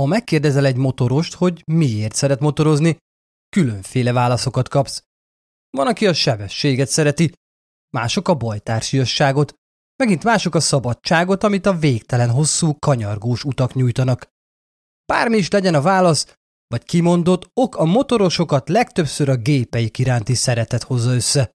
Ha 0.00 0.06
megkérdezel 0.06 0.66
egy 0.66 0.76
motorost, 0.76 1.34
hogy 1.34 1.62
miért 1.66 2.14
szeret 2.14 2.40
motorozni, 2.40 2.96
különféle 3.48 4.12
válaszokat 4.12 4.68
kapsz. 4.68 5.02
Van, 5.70 5.86
aki 5.86 6.06
a 6.06 6.12
sebességet 6.12 6.88
szereti, 6.88 7.32
mások 7.90 8.28
a 8.28 8.34
bajtársiasságot, 8.34 9.54
megint 9.96 10.24
mások 10.24 10.54
a 10.54 10.60
szabadságot, 10.60 11.44
amit 11.44 11.66
a 11.66 11.78
végtelen 11.78 12.30
hosszú, 12.30 12.78
kanyargós 12.78 13.44
utak 13.44 13.74
nyújtanak. 13.74 14.26
Bármi 15.06 15.36
is 15.36 15.50
legyen 15.50 15.74
a 15.74 15.80
válasz, 15.80 16.36
vagy 16.66 16.84
kimondott 16.84 17.50
ok 17.54 17.76
a 17.76 17.84
motorosokat 17.84 18.68
legtöbbször 18.68 19.28
a 19.28 19.36
gépeik 19.36 19.98
iránti 19.98 20.34
szeretet 20.34 20.82
hozza 20.82 21.14
össze. 21.14 21.50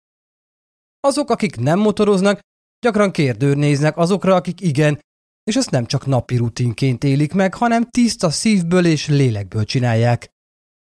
Azok, 1.00 1.30
akik 1.30 1.56
nem 1.56 1.80
motoroznak, 1.80 2.40
gyakran 2.80 3.12
kérdőrnéznek 3.12 3.98
azokra, 3.98 4.36
akik 4.36 4.62
igen, 4.62 5.00
és 5.46 5.56
ezt 5.56 5.70
nem 5.70 5.86
csak 5.86 6.06
napi 6.06 6.36
rutinként 6.36 7.04
élik 7.04 7.34
meg, 7.34 7.54
hanem 7.54 7.90
tiszta 7.90 8.30
szívből 8.30 8.86
és 8.86 9.08
lélekből 9.08 9.64
csinálják. 9.64 10.30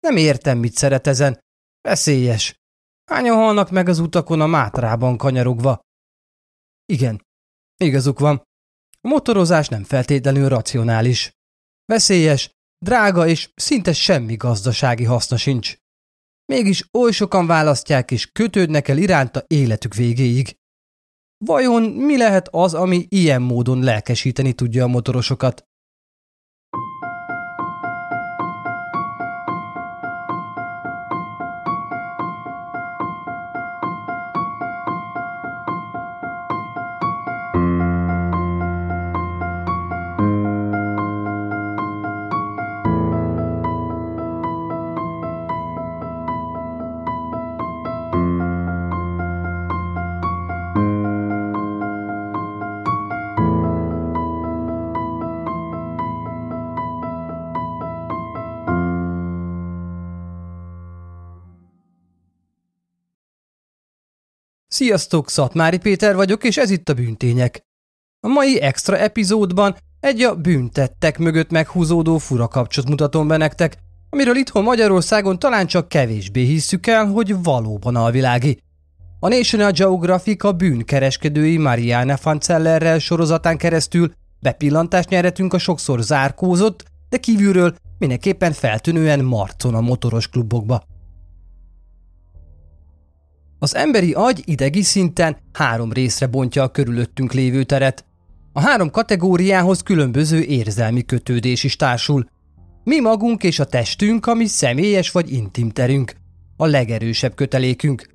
Nem 0.00 0.16
értem, 0.16 0.58
mit 0.58 0.76
szeret 0.76 1.06
ezen. 1.06 1.38
Veszélyes. 1.80 2.54
Hányan 3.10 3.36
halnak 3.36 3.70
meg 3.70 3.88
az 3.88 3.98
utakon 3.98 4.40
a 4.40 4.46
mátrában 4.46 5.16
kanyarogva? 5.16 5.80
Igen, 6.92 7.22
igazuk 7.76 8.18
van. 8.18 8.42
A 9.00 9.08
motorozás 9.08 9.68
nem 9.68 9.84
feltétlenül 9.84 10.48
racionális. 10.48 11.30
Veszélyes, 11.84 12.50
drága 12.84 13.26
és 13.26 13.50
szinte 13.54 13.92
semmi 13.92 14.36
gazdasági 14.36 15.04
haszna 15.04 15.36
sincs. 15.36 15.76
Mégis 16.52 16.88
oly 16.92 17.10
sokan 17.10 17.46
választják 17.46 18.10
és 18.10 18.26
kötődnek 18.26 18.88
el 18.88 18.98
iránta 18.98 19.44
életük 19.46 19.94
végéig. 19.94 20.56
Vajon 21.38 21.82
mi 21.82 22.16
lehet 22.16 22.48
az, 22.50 22.74
ami 22.74 23.06
ilyen 23.08 23.42
módon 23.42 23.82
lelkesíteni 23.82 24.52
tudja 24.52 24.84
a 24.84 24.88
motorosokat? 24.88 25.64
Sziasztok, 64.76 65.30
Szatmári 65.30 65.78
Péter 65.78 66.14
vagyok, 66.14 66.44
és 66.44 66.56
ez 66.56 66.70
itt 66.70 66.88
a 66.88 66.94
Bűntények. 66.94 67.62
A 68.20 68.28
mai 68.28 68.60
extra 68.60 68.98
epizódban 68.98 69.76
egy 70.00 70.22
a 70.22 70.34
büntettek 70.34 71.18
mögött 71.18 71.50
meghúzódó 71.50 72.18
fura 72.18 72.48
kapcsot 72.48 72.88
mutatom 72.88 73.28
be 73.28 73.36
nektek, 73.36 73.76
amiről 74.10 74.36
itthon 74.36 74.62
Magyarországon 74.62 75.38
talán 75.38 75.66
csak 75.66 75.88
kevésbé 75.88 76.44
hisszük 76.44 76.86
el, 76.86 77.06
hogy 77.06 77.42
valóban 77.42 77.96
alvilági. 77.96 78.58
A 79.20 79.28
National 79.28 79.70
Geographic 79.70 80.44
a 80.44 80.52
bűnkereskedői 80.52 81.56
Marianne 81.56 82.16
Fancellerrel 82.16 82.98
sorozatán 82.98 83.56
keresztül 83.56 84.12
bepillantást 84.40 85.08
nyeretünk 85.08 85.52
a 85.52 85.58
sokszor 85.58 86.00
zárkózott, 86.00 86.84
de 87.08 87.16
kívülről 87.16 87.74
mindenképpen 87.98 88.52
feltűnően 88.52 89.24
marcon 89.24 89.74
a 89.74 89.80
motoros 89.80 90.28
klubokba. 90.28 90.82
Az 93.58 93.74
emberi 93.74 94.12
agy 94.12 94.42
idegi 94.44 94.82
szinten 94.82 95.36
három 95.52 95.92
részre 95.92 96.26
bontja 96.26 96.62
a 96.62 96.70
körülöttünk 96.70 97.32
lévő 97.32 97.64
teret. 97.64 98.04
A 98.52 98.60
három 98.60 98.90
kategóriához 98.90 99.82
különböző 99.82 100.42
érzelmi 100.42 101.04
kötődés 101.04 101.64
is 101.64 101.76
társul. 101.76 102.28
Mi 102.84 103.00
magunk 103.00 103.42
és 103.42 103.58
a 103.58 103.64
testünk, 103.64 104.26
ami 104.26 104.46
személyes 104.46 105.10
vagy 105.10 105.32
intim 105.32 105.70
terünk, 105.70 106.14
a 106.56 106.66
legerősebb 106.66 107.34
kötelékünk. 107.34 108.06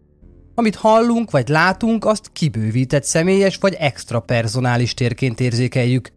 Amit 0.55 0.75
hallunk 0.75 1.31
vagy 1.31 1.47
látunk, 1.47 2.05
azt 2.05 2.29
kibővített 2.33 3.03
személyes 3.03 3.57
vagy 3.57 3.73
extra 3.73 4.19
personális 4.19 4.93
térként 4.93 5.39
érzékeljük. 5.39 6.09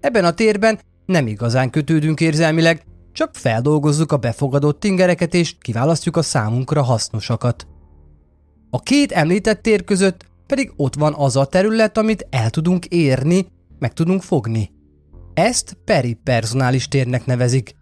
Ebben 0.00 0.24
a 0.24 0.34
térben 0.34 0.78
nem 1.06 1.26
igazán 1.26 1.70
kötődünk 1.70 2.20
érzelmileg, 2.20 2.84
csak 3.12 3.34
feldolgozzuk 3.34 4.12
a 4.12 4.16
befogadott 4.16 4.84
ingereket 4.84 5.34
és 5.34 5.54
kiválasztjuk 5.60 6.16
a 6.16 6.22
számunkra 6.22 6.82
hasznosakat. 6.82 7.66
A 8.70 8.80
két 8.80 9.12
említett 9.12 9.62
tér 9.62 9.84
között 9.84 10.26
pedig 10.46 10.72
ott 10.76 10.94
van 10.94 11.14
az 11.14 11.36
a 11.36 11.44
terület, 11.44 11.98
amit 11.98 12.26
el 12.30 12.50
tudunk 12.50 12.86
érni, 12.86 13.46
meg 13.78 13.92
tudunk 13.92 14.22
fogni. 14.22 14.70
Ezt 15.34 15.76
peripersonális 15.84 16.88
térnek 16.88 17.26
nevezik. 17.26 17.74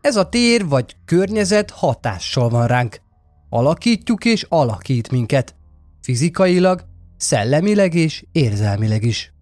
Ez 0.00 0.16
a 0.16 0.28
tér 0.28 0.66
vagy 0.68 0.96
környezet 1.04 1.70
hatással 1.70 2.48
van 2.48 2.66
ránk. 2.66 3.00
Alakítjuk 3.48 4.24
és 4.24 4.46
alakít 4.48 5.10
minket. 5.10 5.54
Fizikailag, 6.00 6.84
szellemileg 7.16 7.94
és 7.94 8.24
érzelmileg 8.32 9.04
is. 9.04 9.32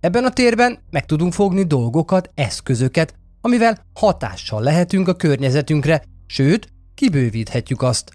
Ebben 0.00 0.24
a 0.24 0.30
térben 0.30 0.78
meg 0.90 1.06
tudunk 1.06 1.32
fogni 1.32 1.62
dolgokat, 1.62 2.30
eszközöket, 2.34 3.14
amivel 3.40 3.86
hatással 3.94 4.62
lehetünk 4.62 5.08
a 5.08 5.14
környezetünkre, 5.14 6.02
sőt, 6.26 6.68
kibővíthetjük 6.94 7.82
azt. 7.82 8.12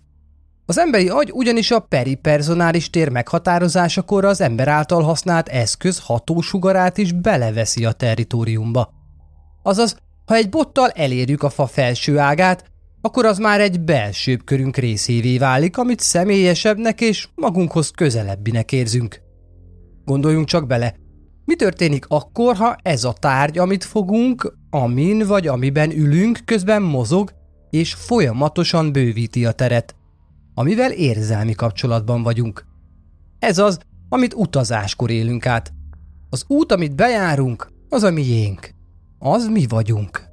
Az 0.69 0.78
emberi 0.78 1.09
agy 1.09 1.31
ugyanis 1.34 1.72
a 1.72 1.80
peripersonális 1.80 2.90
tér 2.90 3.09
meghatározásakor 3.09 4.25
az 4.25 4.41
ember 4.41 4.68
által 4.68 5.02
használt 5.02 5.47
eszköz 5.47 6.00
hatósugarát 6.00 6.97
is 6.97 7.12
beleveszi 7.12 7.85
a 7.85 7.91
territóriumba. 7.91 8.90
Azaz, 9.63 9.97
ha 10.25 10.35
egy 10.35 10.50
bottal 10.50 10.90
elérjük 10.90 11.44
a 11.44 11.50
fa 11.50 11.66
felső 11.66 12.18
ágát, 12.18 12.63
akkor 13.02 13.25
az 13.25 13.38
már 13.38 13.62
egy 13.62 13.81
belsőbb 13.81 14.44
körünk 14.44 14.78
részévé 14.78 15.38
válik, 15.38 15.78
amit 15.78 16.00
személyesebbnek 16.00 17.02
és 17.02 17.28
magunkhoz 17.35 17.91
közelebbinek 17.91 18.72
érzünk. 18.72 19.22
Gondoljunk 20.06 20.47
csak 20.47 20.68
bele, 20.68 20.96
mi 21.46 21.56
történik 21.56 22.06
akkor, 22.08 22.56
ha 22.56 22.75
ez 22.81 23.03
a 23.03 23.13
tárgy, 23.13 23.58
amit 23.58 23.84
fogunk, 23.84 24.53
amin 24.69 25.28
vagy 25.28 25.47
amiben 25.47 25.91
ülünk, 25.91 26.40
közben 26.46 26.81
mozog 26.81 27.31
és 27.69 27.94
folyamatosan 27.94 28.91
bővíti 28.91 29.46
a 29.46 29.52
teret? 29.52 29.98
Amivel 30.59 30.92
érzelmi 30.92 31.53
kapcsolatban 31.53 32.24
vagyunk. 32.24 32.66
Ez 33.40 33.58
az, 33.58 33.80
amit 34.09 34.34
utazáskor 34.34 35.09
élünk 35.09 35.46
át. 35.46 35.74
Az 36.30 36.44
út, 36.47 36.72
amit 36.72 36.96
bejárunk, 36.96 37.72
az 37.90 38.03
a 38.03 38.12
miénk. 38.12 38.70
Az 39.20 39.47
mi 39.47 39.66
vagyunk. 39.68 40.24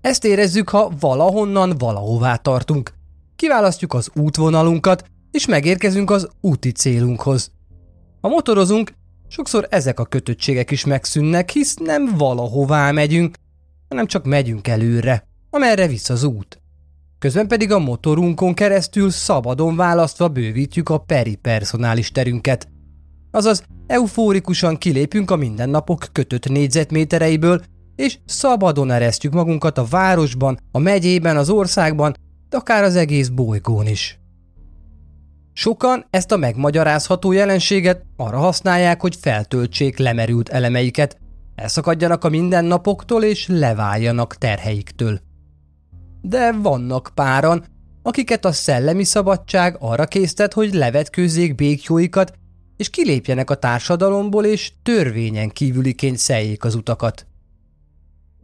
Ezt 0.00 0.24
érezzük, 0.24 0.68
ha 0.68 0.92
valahonnan 1.00 1.74
valahová 1.78 2.36
tartunk. 2.36 2.92
Kiválasztjuk 3.36 3.94
az 3.94 4.10
útvonalunkat, 4.14 5.04
és 5.30 5.46
megérkezünk 5.46 6.10
az 6.10 6.28
úti 6.40 6.72
célunkhoz. 6.72 7.50
Ha 8.20 8.28
motorozunk, 8.28 8.92
sokszor 9.28 9.66
ezek 9.70 10.00
a 10.00 10.04
kötöttségek 10.04 10.70
is 10.70 10.84
megszűnnek, 10.84 11.50
hisz 11.50 11.76
nem 11.76 12.16
valahová 12.16 12.90
megyünk, 12.90 13.36
hanem 13.88 14.06
csak 14.06 14.24
megyünk 14.24 14.68
előre, 14.68 15.26
amerre 15.50 15.86
visz 15.86 16.08
az 16.08 16.22
út 16.24 16.60
közben 17.18 17.48
pedig 17.48 17.72
a 17.72 17.78
motorunkon 17.78 18.54
keresztül 18.54 19.10
szabadon 19.10 19.76
választva 19.76 20.28
bővítjük 20.28 20.88
a 20.88 20.98
peripersonális 20.98 22.10
terünket. 22.10 22.68
Azaz 23.30 23.62
eufórikusan 23.86 24.76
kilépünk 24.76 25.30
a 25.30 25.36
mindennapok 25.36 26.06
kötött 26.12 26.48
négyzetmétereiből, 26.48 27.62
és 27.96 28.18
szabadon 28.24 28.90
eresztjük 28.90 29.32
magunkat 29.32 29.78
a 29.78 29.84
városban, 29.84 30.58
a 30.70 30.78
megyében, 30.78 31.36
az 31.36 31.50
országban, 31.50 32.14
de 32.48 32.56
akár 32.56 32.82
az 32.82 32.96
egész 32.96 33.28
bolygón 33.28 33.86
is. 33.86 34.18
Sokan 35.52 36.06
ezt 36.10 36.32
a 36.32 36.36
megmagyarázható 36.36 37.32
jelenséget 37.32 38.02
arra 38.16 38.38
használják, 38.38 39.00
hogy 39.00 39.16
feltöltsék 39.20 39.98
lemerült 39.98 40.48
elemeiket, 40.48 41.18
elszakadjanak 41.54 42.24
a 42.24 42.28
mindennapoktól 42.28 43.22
és 43.22 43.46
leváljanak 43.48 44.36
terheiktől 44.36 45.20
de 46.28 46.52
vannak 46.52 47.10
páran, 47.14 47.64
akiket 48.02 48.44
a 48.44 48.52
szellemi 48.52 49.04
szabadság 49.04 49.76
arra 49.80 50.04
késztet, 50.04 50.52
hogy 50.52 50.74
levetkőzzék 50.74 51.54
békjóikat, 51.54 52.32
és 52.76 52.90
kilépjenek 52.90 53.50
a 53.50 53.54
társadalomból, 53.54 54.44
és 54.44 54.72
törvényen 54.82 55.48
kívüliként 55.48 56.18
szeljék 56.18 56.64
az 56.64 56.74
utakat. 56.74 57.26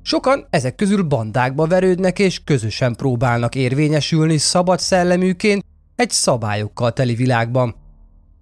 Sokan 0.02 0.46
ezek 0.50 0.75
közül 0.75 1.02
bandákba 1.02 1.67
verődnek, 1.67 2.19
és 2.19 2.44
közösen 2.44 2.94
próbálnak 2.94 3.55
érvényesülni 3.55 4.38
szabad 4.38 4.79
szelleműként 4.79 5.64
egy 5.96 6.11
szabályokkal 6.11 6.93
teli 6.93 7.14
világban. 7.14 7.75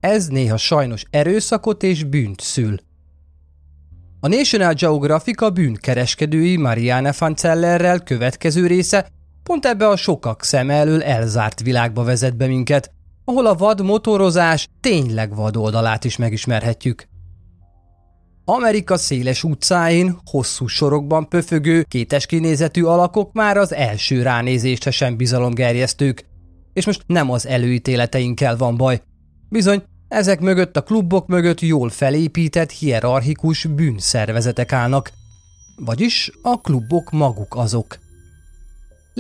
Ez 0.01 0.27
néha 0.27 0.57
sajnos 0.57 1.03
erőszakot 1.11 1.83
és 1.83 2.05
bűnt 2.05 2.41
szül. 2.41 2.77
A 4.21 4.29
National 4.29 4.73
Geographic 4.73 5.43
a 5.43 5.51
bűnkereskedői 5.51 6.57
Marianne 6.57 7.13
Fancellerrel 7.13 8.01
következő 8.01 8.67
része 8.67 9.09
pont 9.51 9.67
ebbe 9.67 9.89
a 9.89 9.97
sokak 9.97 10.45
szem 10.45 10.71
elől 10.71 11.03
elzárt 11.03 11.61
világba 11.61 12.05
vezet 12.05 12.37
be 12.37 12.47
minket, 12.47 12.91
ahol 13.25 13.47
a 13.47 13.55
vad 13.55 13.85
motorozás 13.85 14.69
tényleg 14.81 15.35
vad 15.35 15.57
oldalát 15.57 16.05
is 16.05 16.17
megismerhetjük. 16.17 17.09
Amerika 18.45 18.97
széles 18.97 19.45
utcáin, 19.45 20.19
hosszú 20.25 20.67
sorokban 20.67 21.29
pöfögő, 21.29 21.83
kétes 21.83 22.27
kinézetű 22.27 22.83
alakok 22.83 23.33
már 23.33 23.57
az 23.57 23.75
első 23.75 24.23
ránézésre 24.23 24.91
sem 24.91 25.17
bizalomgerjesztők. 25.17 26.25
És 26.73 26.87
most 26.87 27.03
nem 27.07 27.31
az 27.31 27.47
előítéleteinkkel 27.47 28.57
van 28.57 28.77
baj. 28.77 29.03
Bizony, 29.49 29.83
ezek 30.09 30.41
mögött 30.41 30.77
a 30.77 30.83
klubok 30.83 31.27
mögött 31.27 31.61
jól 31.61 31.89
felépített, 31.89 32.71
hierarchikus 32.71 33.65
bűnszervezetek 33.65 34.73
állnak. 34.73 35.11
Vagyis 35.77 36.31
a 36.43 36.61
klubok 36.61 37.11
maguk 37.11 37.57
azok. 37.57 37.99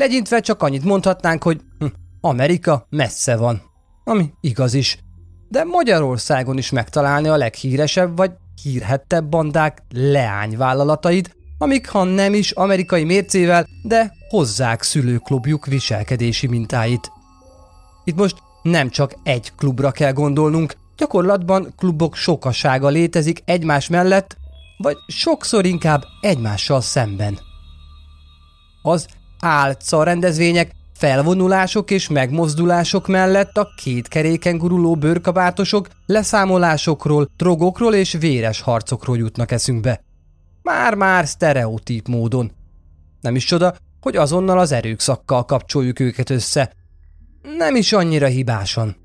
Legyintve 0.00 0.40
csak 0.40 0.62
annyit 0.62 0.84
mondhatnánk, 0.84 1.42
hogy 1.42 1.60
hm, 1.78 1.86
Amerika 2.20 2.86
messze 2.90 3.36
van. 3.36 3.62
Ami 4.04 4.30
igaz 4.40 4.74
is. 4.74 4.98
De 5.48 5.64
Magyarországon 5.64 6.58
is 6.58 6.70
megtalálni 6.70 7.28
a 7.28 7.36
leghíresebb 7.36 8.16
vagy 8.16 8.30
hírhettebb 8.62 9.24
bandák 9.24 9.82
leányvállalatait, 9.94 11.36
amik 11.58 11.88
ha 11.88 12.04
nem 12.04 12.34
is 12.34 12.50
amerikai 12.50 13.04
mércével, 13.04 13.66
de 13.82 14.12
hozzák 14.28 14.82
szülőklubjuk 14.82 15.66
viselkedési 15.66 16.46
mintáit. 16.46 17.12
Itt 18.04 18.16
most 18.16 18.36
nem 18.62 18.90
csak 18.90 19.14
egy 19.22 19.52
klubra 19.56 19.90
kell 19.90 20.12
gondolnunk, 20.12 20.76
gyakorlatban 20.96 21.74
klubok 21.76 22.14
sokasága 22.14 22.88
létezik 22.88 23.42
egymás 23.44 23.88
mellett, 23.88 24.36
vagy 24.76 24.96
sokszor 25.06 25.64
inkább 25.64 26.04
egymással 26.20 26.80
szemben. 26.80 27.38
Az 28.82 29.06
álca 29.40 30.02
rendezvények, 30.02 30.70
felvonulások 30.92 31.90
és 31.90 32.08
megmozdulások 32.08 33.06
mellett 33.06 33.56
a 33.56 33.68
két 33.76 34.08
keréken 34.08 34.58
guruló 34.58 34.94
bőrkabátosok 34.94 35.88
leszámolásokról, 36.06 37.28
drogokról 37.36 37.94
és 37.94 38.12
véres 38.12 38.60
harcokról 38.60 39.16
jutnak 39.16 39.50
eszünkbe. 39.50 40.00
Már-már 40.62 41.26
sztereotíp 41.26 42.08
módon. 42.08 42.52
Nem 43.20 43.34
is 43.34 43.44
csoda, 43.44 43.74
hogy 44.00 44.16
azonnal 44.16 44.58
az 44.58 44.72
erőkszakkal 44.72 45.44
kapcsoljuk 45.44 46.00
őket 46.00 46.30
össze. 46.30 46.72
Nem 47.56 47.74
is 47.76 47.92
annyira 47.92 48.26
hibásan. 48.26 48.96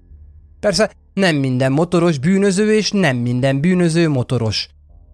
Persze 0.60 0.92
nem 1.14 1.36
minden 1.36 1.72
motoros 1.72 2.18
bűnöző 2.18 2.74
és 2.74 2.92
nem 2.92 3.18
minden 3.18 3.62
bűnöző 3.62 4.10
motoros. 4.10 4.68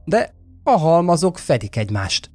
De 0.06 0.34
a 0.64 0.72
halmazok 0.78 1.38
fedik 1.38 1.76
egymást. 1.76 2.32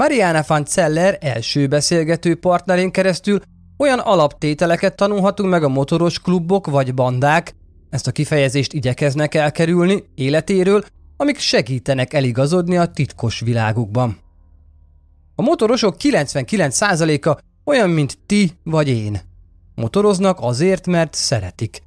Mariana 0.00 0.44
van 0.46 0.64
Zeller 0.66 1.18
első 1.20 1.66
beszélgető 1.66 2.34
partnerén 2.34 2.90
keresztül 2.90 3.40
olyan 3.76 3.98
alaptételeket 3.98 4.96
tanulhatunk 4.96 5.50
meg 5.50 5.62
a 5.62 5.68
motoros 5.68 6.20
klubok 6.20 6.66
vagy 6.66 6.94
bandák, 6.94 7.54
ezt 7.90 8.06
a 8.06 8.10
kifejezést 8.10 8.72
igyekeznek 8.72 9.34
elkerülni 9.34 10.04
életéről, 10.14 10.84
amik 11.16 11.38
segítenek 11.38 12.12
eligazodni 12.12 12.76
a 12.76 12.86
titkos 12.86 13.40
világukban. 13.40 14.18
A 15.34 15.42
motorosok 15.42 15.96
99%-a 15.98 17.38
olyan, 17.64 17.90
mint 17.90 18.18
ti 18.26 18.50
vagy 18.62 18.88
én. 18.88 19.20
Motoroznak 19.74 20.38
azért, 20.40 20.86
mert 20.86 21.14
szeretik. 21.14 21.82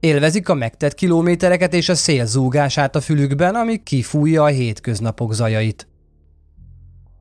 Élvezik 0.00 0.48
a 0.48 0.54
megtett 0.54 0.94
kilométereket 0.94 1.74
és 1.74 1.88
a 1.88 1.94
szél 1.94 2.26
zúgását 2.26 2.96
a 2.96 3.00
fülükben, 3.00 3.54
ami 3.54 3.82
kifújja 3.82 4.42
a 4.42 4.46
hétköznapok 4.46 5.34
zajait. 5.34 5.88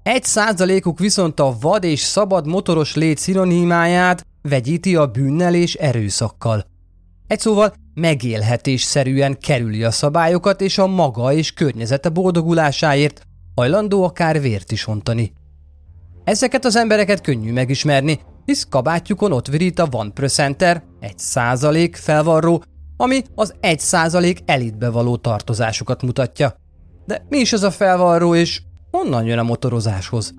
Egy 0.04 0.24
százalékuk 0.24 1.00
viszont 1.00 1.40
a 1.40 1.56
vad 1.60 1.84
és 1.84 2.00
szabad 2.00 2.48
motoros 2.48 2.96
lét 2.96 3.18
szinonimáját 3.18 4.26
vegyíti 4.42 4.96
a 4.96 5.08
bűnnel 5.08 5.56
és 5.56 5.76
erőszakkal. 5.76 6.66
Egy 7.28 7.40
szóval 7.40 7.74
megélhetésszerűen 7.94 9.38
kerüli 9.40 9.84
a 9.84 9.92
szabályokat 9.92 10.62
és 10.62 10.78
a 10.78 10.88
maga 10.88 11.34
és 11.34 11.54
környezete 11.54 12.10
boldogulásáért 12.10 13.22
hajlandó 13.56 14.04
akár 14.04 14.42
vért 14.42 14.72
is 14.72 14.88
ontani. 14.88 15.34
Ezeket 16.24 16.66
az 16.66 16.76
embereket 16.76 17.22
könnyű 17.22 17.52
megismerni, 17.52 18.20
hisz 18.46 18.68
kabátjukon 18.70 19.32
ott 19.32 19.48
virít 19.48 19.80
a 19.80 19.88
One 19.92 20.12
Percenter, 20.12 20.84
egy 21.00 21.20
százalék 21.20 21.96
felvarró, 21.96 22.64
ami 22.98 23.22
az 23.36 23.54
egy 23.60 23.80
százalék 23.80 24.40
elitbe 24.46 24.90
való 24.90 25.18
tartozásukat 25.18 26.02
mutatja. 26.02 26.56
De 27.06 27.26
mi 27.30 27.38
is 27.38 27.54
az 27.54 27.64
a 27.64 27.72
felvarró, 27.72 28.36
és 28.36 28.62
Honnan 28.98 29.26
jön 29.26 29.38
a 29.38 29.44
motorozáshoz? 29.44 30.34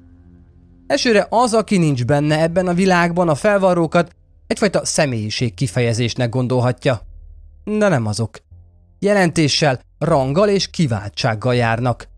Esőre 0.87 1.27
az, 1.31 1.55
aki 1.55 1.79
nincs 1.79 2.05
benne 2.05 2.41
ebben 2.41 2.67
a 2.67 2.75
világban, 2.75 3.29
a 3.29 3.35
felvarrókat 3.35 4.13
egyfajta 4.47 4.85
személyiség 4.85 5.55
kifejezésnek 5.55 6.29
gondolhatja. 6.29 7.01
De 7.65 7.89
nem 7.89 8.07
azok. 8.07 8.39
Jelentéssel, 8.99 9.81
ranggal 9.99 10.49
és 10.49 10.71
kiváltsággal 10.71 11.55
járnak. 11.55 12.09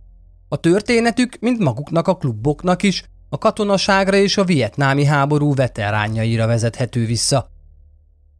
A 0.48 0.56
történetük, 0.56 1.36
mint 1.40 1.58
maguknak 1.58 2.08
a 2.08 2.16
kluboknak 2.16 2.82
is, 2.82 3.04
a 3.28 3.38
katonaságra 3.38 4.16
és 4.16 4.36
a 4.36 4.44
vietnámi 4.44 5.04
háború 5.04 5.54
veteránjaira 5.54 6.46
vezethető 6.46 7.06
vissza. 7.06 7.48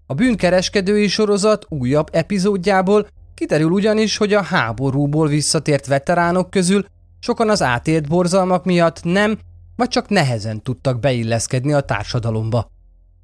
A 0.06 0.14
bűnkereskedői 0.14 1.08
sorozat 1.08 1.66
újabb 1.68 2.08
epizódjából 2.12 3.06
kiderül 3.34 3.70
ugyanis, 3.70 4.16
hogy 4.16 4.32
a 4.32 4.42
háborúból 4.42 5.28
visszatért 5.28 5.86
veteránok 5.86 6.50
közül 6.50 6.86
Sokan 7.26 7.50
az 7.50 7.62
átélt 7.62 8.08
borzalmak 8.08 8.64
miatt 8.64 9.02
nem, 9.02 9.38
vagy 9.76 9.88
csak 9.88 10.08
nehezen 10.08 10.62
tudtak 10.62 11.00
beilleszkedni 11.00 11.72
a 11.72 11.80
társadalomba. 11.80 12.70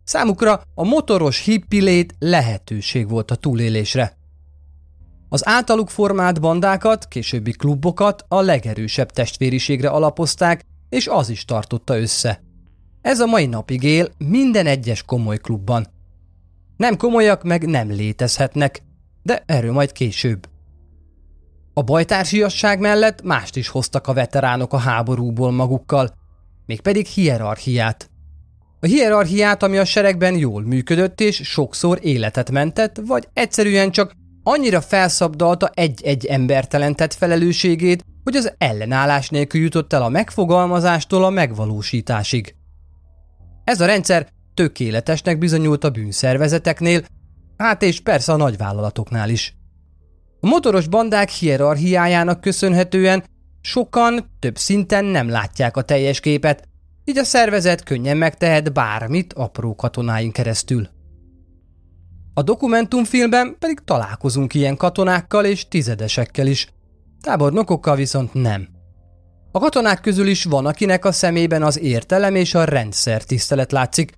Számukra 0.04 0.62
a 0.74 0.84
motoros 0.84 1.44
hippilét 1.44 2.14
lehetőség 2.18 3.08
volt 3.08 3.30
a 3.30 3.34
túlélésre. 3.34 4.16
Az 5.28 5.46
általuk 5.46 5.90
formált 5.90 6.40
bandákat, 6.40 7.08
későbbi 7.08 7.52
klubokat 7.52 8.24
a 8.28 8.40
legerősebb 8.40 9.10
testvériségre 9.10 9.88
alapozták, 9.88 10.64
és 10.88 11.06
az 11.06 11.28
is 11.28 11.44
tartotta 11.44 11.98
össze. 11.98 12.42
Ez 13.02 13.20
a 13.20 13.26
mai 13.26 13.46
napig 13.46 13.82
él 13.82 14.08
minden 14.18 14.66
egyes 14.66 15.02
komoly 15.02 15.38
klubban. 15.38 15.86
Nem 16.76 16.96
komolyak 16.96 17.42
meg 17.42 17.66
nem 17.66 17.90
létezhetnek, 17.90 18.82
de 19.22 19.42
erről 19.46 19.72
majd 19.72 19.92
később. 19.92 20.50
A 21.74 21.82
bajtársiasság 21.82 22.80
mellett 22.80 23.22
mást 23.22 23.56
is 23.56 23.68
hoztak 23.68 24.06
a 24.06 24.12
veteránok 24.12 24.72
a 24.72 24.76
háborúból 24.78 25.50
magukkal, 25.50 26.14
mégpedig 26.66 27.06
hierarchiát. 27.06 28.10
A 28.80 28.86
hierarchiát, 28.86 29.62
ami 29.62 29.78
a 29.78 29.84
seregben 29.84 30.36
jól 30.36 30.62
működött 30.62 31.20
és 31.20 31.40
sokszor 31.44 31.98
életet 32.02 32.50
mentett, 32.50 33.00
vagy 33.06 33.28
egyszerűen 33.32 33.90
csak 33.90 34.12
annyira 34.42 34.80
felszabdalta 34.80 35.70
egy-egy 35.74 36.26
ember 36.26 36.66
tett 36.66 37.14
felelősségét, 37.14 38.04
hogy 38.24 38.36
az 38.36 38.54
ellenállás 38.58 39.28
nélkül 39.28 39.60
jutott 39.60 39.92
el 39.92 40.02
a 40.02 40.08
megfogalmazástól 40.08 41.24
a 41.24 41.30
megvalósításig. 41.30 42.54
Ez 43.64 43.80
a 43.80 43.86
rendszer 43.86 44.28
tökéletesnek 44.54 45.38
bizonyult 45.38 45.84
a 45.84 45.90
bűnszervezeteknél, 45.90 47.04
hát 47.56 47.82
és 47.82 48.00
persze 48.00 48.32
a 48.32 48.36
nagyvállalatoknál 48.36 49.28
is. 49.28 49.56
A 50.44 50.48
motoros 50.48 50.88
bandák 50.88 51.28
hierarchiájának 51.28 52.40
köszönhetően 52.40 53.24
sokan 53.60 54.30
több 54.38 54.56
szinten 54.58 55.04
nem 55.04 55.28
látják 55.28 55.76
a 55.76 55.82
teljes 55.82 56.20
képet, 56.20 56.68
így 57.04 57.18
a 57.18 57.24
szervezet 57.24 57.82
könnyen 57.82 58.16
megtehet 58.16 58.72
bármit 58.72 59.32
apró 59.32 59.74
katonáin 59.74 60.32
keresztül. 60.32 60.88
A 62.34 62.42
dokumentumfilmben 62.42 63.56
pedig 63.58 63.78
találkozunk 63.84 64.54
ilyen 64.54 64.76
katonákkal 64.76 65.44
és 65.44 65.68
tizedesekkel 65.68 66.46
is, 66.46 66.68
tábornokokkal 67.20 67.96
viszont 67.96 68.34
nem. 68.34 68.68
A 69.52 69.58
katonák 69.58 70.00
közül 70.00 70.26
is 70.26 70.44
van, 70.44 70.66
akinek 70.66 71.04
a 71.04 71.12
szemében 71.12 71.62
az 71.62 71.80
értelem 71.80 72.34
és 72.34 72.54
a 72.54 72.64
rendszer 72.64 73.24
tisztelet 73.24 73.72
látszik, 73.72 74.12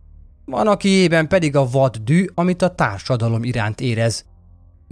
van, 0.45 0.67
akiében 0.67 1.29
pedig 1.29 1.57
a 1.57 1.69
vad 1.71 1.97
dű, 1.97 2.27
amit 2.35 2.63
a 2.63 2.75
társadalom 2.75 3.45
iránt 3.45 3.81
érez. 3.81 4.25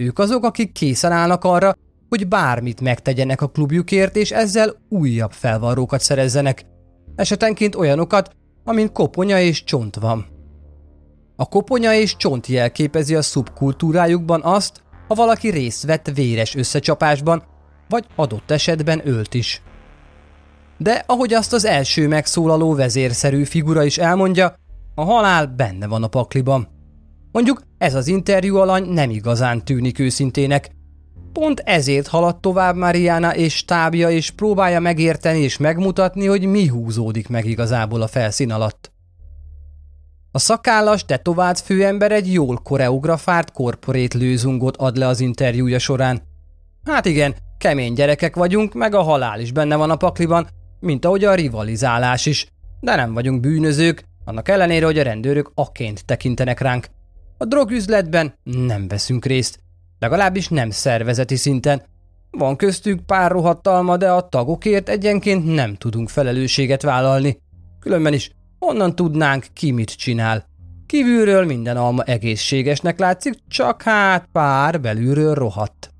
Ők 0.03 0.19
azok, 0.19 0.43
akik 0.43 0.71
készen 0.71 1.11
állnak 1.11 1.43
arra, 1.43 1.75
hogy 2.09 2.27
bármit 2.27 2.81
megtegyenek 2.81 3.41
a 3.41 3.47
klubjukért, 3.47 4.15
és 4.15 4.31
ezzel 4.31 4.75
újabb 4.89 5.31
felvarrókat 5.31 6.01
szerezzenek. 6.01 6.65
Esetenként 7.15 7.75
olyanokat, 7.75 8.35
amin 8.63 8.91
koponya 8.91 9.39
és 9.39 9.63
csont 9.63 9.95
van. 9.95 10.25
A 11.35 11.45
koponya 11.45 11.93
és 11.93 12.15
csont 12.15 12.47
jelképezi 12.47 13.15
a 13.15 13.21
szubkultúrájukban 13.21 14.41
azt, 14.43 14.81
ha 15.07 15.15
valaki 15.15 15.49
részt 15.49 15.85
vett 15.85 16.11
véres 16.13 16.55
összecsapásban, 16.55 17.43
vagy 17.89 18.05
adott 18.15 18.51
esetben 18.51 19.01
ölt 19.07 19.33
is. 19.33 19.61
De 20.77 21.03
ahogy 21.07 21.33
azt 21.33 21.53
az 21.53 21.65
első 21.65 22.07
megszólaló 22.07 22.75
vezérszerű 22.75 23.43
figura 23.43 23.83
is 23.83 23.97
elmondja, 23.97 24.55
a 24.95 25.03
halál 25.03 25.47
benne 25.47 25.87
van 25.87 26.03
a 26.03 26.07
pakliban. 26.07 26.72
Mondjuk 27.33 27.61
ez 27.77 27.95
az 27.95 28.07
interjú 28.07 28.55
alany 28.55 28.85
nem 28.85 29.09
igazán 29.09 29.65
tűnik 29.65 29.99
őszintének. 29.99 30.69
Pont 31.31 31.59
ezért 31.59 32.07
halad 32.07 32.39
tovább 32.39 32.75
Mariana 32.75 33.35
és 33.35 33.55
stábja, 33.55 34.09
és 34.09 34.31
próbálja 34.31 34.79
megérteni 34.79 35.39
és 35.39 35.57
megmutatni, 35.57 36.25
hogy 36.25 36.45
mi 36.45 36.67
húzódik 36.67 37.27
meg 37.27 37.45
igazából 37.45 38.01
a 38.01 38.07
felszín 38.07 38.51
alatt. 38.51 38.91
A 40.31 40.39
szakállas, 40.39 41.05
tetovált 41.05 41.59
főember 41.59 42.11
egy 42.11 42.33
jól 42.33 42.57
koreografált 42.57 43.51
korporét 43.51 44.13
lőzungot 44.13 44.77
ad 44.77 44.97
le 44.97 45.07
az 45.07 45.19
interjúja 45.19 45.79
során. 45.79 46.21
Hát 46.83 47.05
igen, 47.05 47.35
kemény 47.57 47.93
gyerekek 47.93 48.35
vagyunk, 48.35 48.73
meg 48.73 48.95
a 48.95 49.01
halál 49.01 49.39
is 49.39 49.51
benne 49.51 49.75
van 49.75 49.89
a 49.89 49.95
pakliban, 49.95 50.47
mint 50.79 51.05
ahogy 51.05 51.23
a 51.23 51.33
rivalizálás 51.33 52.25
is, 52.25 52.47
de 52.79 52.95
nem 52.95 53.13
vagyunk 53.13 53.39
bűnözők, 53.39 54.03
annak 54.25 54.49
ellenére, 54.49 54.85
hogy 54.85 54.99
a 54.99 55.03
rendőrök 55.03 55.51
aként 55.55 56.05
tekintenek 56.05 56.59
ránk. 56.59 56.87
A 57.43 57.45
drogüzletben 57.45 58.33
nem 58.43 58.87
veszünk 58.87 59.25
részt, 59.25 59.59
legalábbis 59.99 60.47
nem 60.47 60.69
szervezeti 60.69 61.35
szinten. 61.35 61.81
Van 62.31 62.55
köztük 62.55 63.05
pár 63.05 63.31
rohadtalma, 63.31 63.97
de 63.97 64.11
a 64.11 64.29
tagokért 64.29 64.89
egyenként 64.89 65.53
nem 65.53 65.75
tudunk 65.75 66.09
felelősséget 66.09 66.81
vállalni. 66.81 67.37
Különben 67.79 68.13
is 68.13 68.31
honnan 68.59 68.95
tudnánk 68.95 69.45
ki 69.53 69.71
mit 69.71 69.95
csinál. 69.95 70.45
Kívülről 70.85 71.45
minden 71.45 71.77
alma 71.77 72.03
egészségesnek 72.03 72.99
látszik, 72.99 73.33
csak 73.47 73.81
hát 73.81 74.29
pár 74.31 74.81
belülről 74.81 75.33
rohadt. 75.33 75.91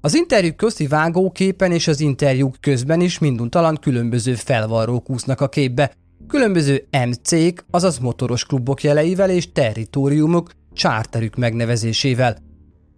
Az 0.00 0.14
interjúk 0.14 0.56
közti 0.56 0.86
vágóképen 0.86 1.72
és 1.72 1.88
az 1.88 2.00
interjúk 2.00 2.56
közben 2.60 3.00
is 3.00 3.18
minduntalan 3.18 3.78
különböző 3.80 4.34
felvarrók 4.34 5.10
úsznak 5.10 5.40
a 5.40 5.48
képbe, 5.48 5.92
különböző 6.28 6.88
MC-k, 6.90 7.64
azaz 7.70 7.98
motoros 7.98 8.44
klubok 8.44 8.82
jeleivel 8.82 9.30
és 9.30 9.52
territóriumok 9.52 10.50
csárterük 10.72 11.36
megnevezésével, 11.36 12.36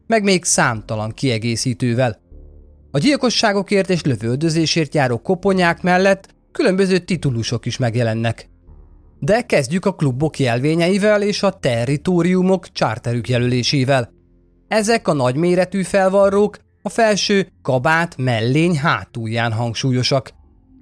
meg 0.06 0.22
még 0.22 0.44
számtalan 0.44 1.10
kiegészítővel. 1.10 2.20
A 2.90 2.98
gyilkosságokért 2.98 3.90
és 3.90 4.02
lövöldözésért 4.02 4.94
járó 4.94 5.18
koponyák 5.18 5.82
mellett 5.82 6.34
különböző 6.52 6.98
titulusok 6.98 7.66
is 7.66 7.76
megjelennek. 7.76 8.48
De 9.18 9.42
kezdjük 9.42 9.86
a 9.86 9.94
klubok 9.94 10.38
jelvényeivel 10.38 11.22
és 11.22 11.42
a 11.42 11.50
territóriumok 11.50 12.72
csárterük 12.72 13.28
jelölésével. 13.28 14.12
Ezek 14.68 15.08
a 15.08 15.12
nagyméretű 15.12 15.82
felvarrók 15.82 16.58
a 16.82 16.88
felső 16.88 17.48
kabát 17.62 18.16
mellény 18.16 18.78
hátulján 18.78 19.52
hangsúlyosak. 19.52 20.30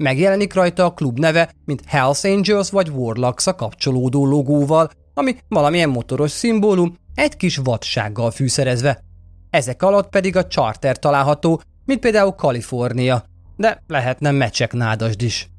Megjelenik 0.02 0.54
rajta 0.54 0.84
a 0.84 0.92
klub 0.92 1.18
neve, 1.18 1.52
mint 1.64 1.82
Hells 1.86 2.24
Angels 2.24 2.70
vagy 2.70 2.88
Warlocks 2.88 3.44
kapcsolódó 3.56 4.26
logóval, 4.26 4.90
ami 5.14 5.36
valamilyen 5.48 5.88
motoros 5.88 6.30
szimbólum, 6.30 6.94
egy 7.14 7.36
kis 7.36 7.56
vadsággal 7.56 8.30
fűszerezve. 8.30 9.04
Ezek 9.50 9.82
alatt 9.82 10.08
pedig 10.08 10.36
a 10.36 10.46
charter 10.46 10.98
található, 10.98 11.60
mint 11.84 12.00
például 12.00 12.32
Kalifornia, 12.32 13.24
de 13.56 13.82
lehetne 13.86 14.30
mecsek 14.30 14.72
nádasd 14.72 15.22
is. 15.22 15.50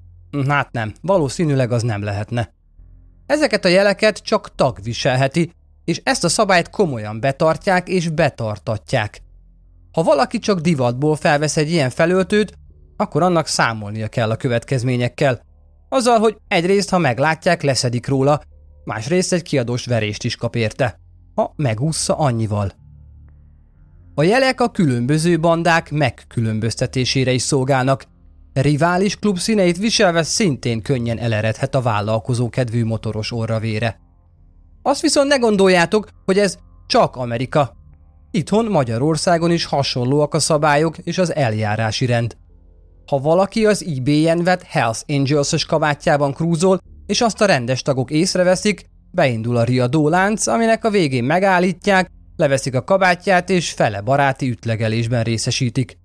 Hát 0.47 0.71
nem, 0.71 0.93
valószínűleg 1.01 1.71
az 1.71 1.83
nem 1.83 2.03
lehetne. 2.03 2.53
Ezeket 3.25 3.65
a 3.65 3.69
jeleket 3.69 4.17
csak 4.17 4.55
tag 4.55 4.77
viselheti, 4.81 5.51
és 5.85 6.01
ezt 6.03 6.23
a 6.23 6.29
szabályt 6.29 6.69
komolyan 6.69 7.19
betartják 7.19 7.87
és 7.87 8.09
betartatják. 8.09 9.21
Ha 9.91 10.03
valaki 10.03 10.39
csak 10.39 10.59
divatból 10.59 11.15
felvesz 11.15 11.57
egy 11.57 11.71
ilyen 11.71 11.89
felöltőt, 11.89 12.53
akkor 12.97 13.23
annak 13.23 13.47
számolnia 13.47 14.07
kell 14.07 14.29
a 14.29 14.35
következményekkel. 14.35 15.41
Azzal, 15.89 16.19
hogy 16.19 16.37
egyrészt, 16.47 16.89
ha 16.89 16.97
meglátják, 16.97 17.61
leszedik 17.61 18.07
róla, 18.07 18.41
másrészt 18.83 19.33
egy 19.33 19.41
kiadós 19.41 19.85
verést 19.85 20.23
is 20.23 20.35
kap 20.35 20.55
érte, 20.55 20.99
ha 21.35 21.53
megúszza 21.55 22.17
annyival. 22.17 22.71
A 24.15 24.23
jelek 24.23 24.61
a 24.61 24.69
különböző 24.69 25.39
bandák 25.39 25.91
megkülönböztetésére 25.91 27.31
is 27.31 27.41
szolgálnak. 27.41 28.05
Rivális 28.53 29.15
klub 29.15 29.37
színeit 29.37 29.77
viselve 29.77 30.23
szintén 30.23 30.81
könnyen 30.81 31.17
eleredhet 31.17 31.75
a 31.75 31.81
vállalkozó 31.81 32.49
kedvű 32.49 32.85
motoros 32.85 33.31
orravére. 33.31 33.99
Azt 34.81 35.01
viszont 35.01 35.27
ne 35.27 35.37
gondoljátok, 35.37 36.07
hogy 36.25 36.39
ez 36.39 36.57
csak 36.87 37.15
Amerika. 37.15 37.75
Itthon 38.31 38.65
Magyarországon 38.65 39.51
is 39.51 39.65
hasonlóak 39.65 40.33
a 40.33 40.39
szabályok 40.39 40.97
és 40.97 41.17
az 41.17 41.35
eljárási 41.35 42.05
rend. 42.05 42.37
Ha 43.05 43.19
valaki 43.19 43.65
az 43.65 43.85
eBay-en 43.97 44.43
vett 44.43 44.63
Hells 44.63 45.01
Angels-os 45.07 45.65
kabátjában 45.65 46.33
krúzol, 46.33 46.79
és 47.05 47.21
azt 47.21 47.41
a 47.41 47.45
rendes 47.45 47.81
tagok 47.81 48.11
észreveszik, 48.11 48.85
beindul 49.11 49.57
a 49.57 49.63
riadólánc, 49.63 50.47
aminek 50.47 50.85
a 50.85 50.89
végén 50.89 51.23
megállítják, 51.23 52.09
leveszik 52.35 52.75
a 52.75 52.83
kabátját 52.83 53.49
és 53.49 53.71
fele 53.71 54.01
baráti 54.01 54.49
ütlegelésben 54.49 55.23
részesítik. 55.23 55.97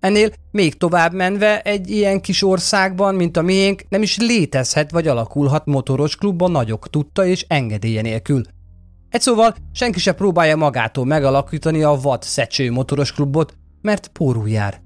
Ennél 0.00 0.30
még 0.50 0.76
tovább 0.76 1.12
menve 1.12 1.60
egy 1.60 1.90
ilyen 1.90 2.20
kis 2.20 2.42
országban, 2.42 3.14
mint 3.14 3.36
a 3.36 3.42
miénk, 3.42 3.82
nem 3.88 4.02
is 4.02 4.18
létezhet 4.18 4.90
vagy 4.90 5.08
alakulhat 5.08 5.66
motoros 5.66 6.16
klub 6.16 6.42
nagyok 6.42 6.90
tudta 6.90 7.26
és 7.26 7.44
engedélye 7.48 8.00
nélkül. 8.00 8.42
Egy 9.10 9.20
szóval 9.20 9.54
senki 9.72 9.98
se 9.98 10.12
próbálja 10.12 10.56
magától 10.56 11.04
megalakítani 11.04 11.82
a 11.82 11.98
vad 12.02 12.22
szecső 12.22 12.70
motoros 12.70 13.12
klubot, 13.12 13.54
mert 13.82 14.08
pórul 14.08 14.48
jár. 14.48 14.85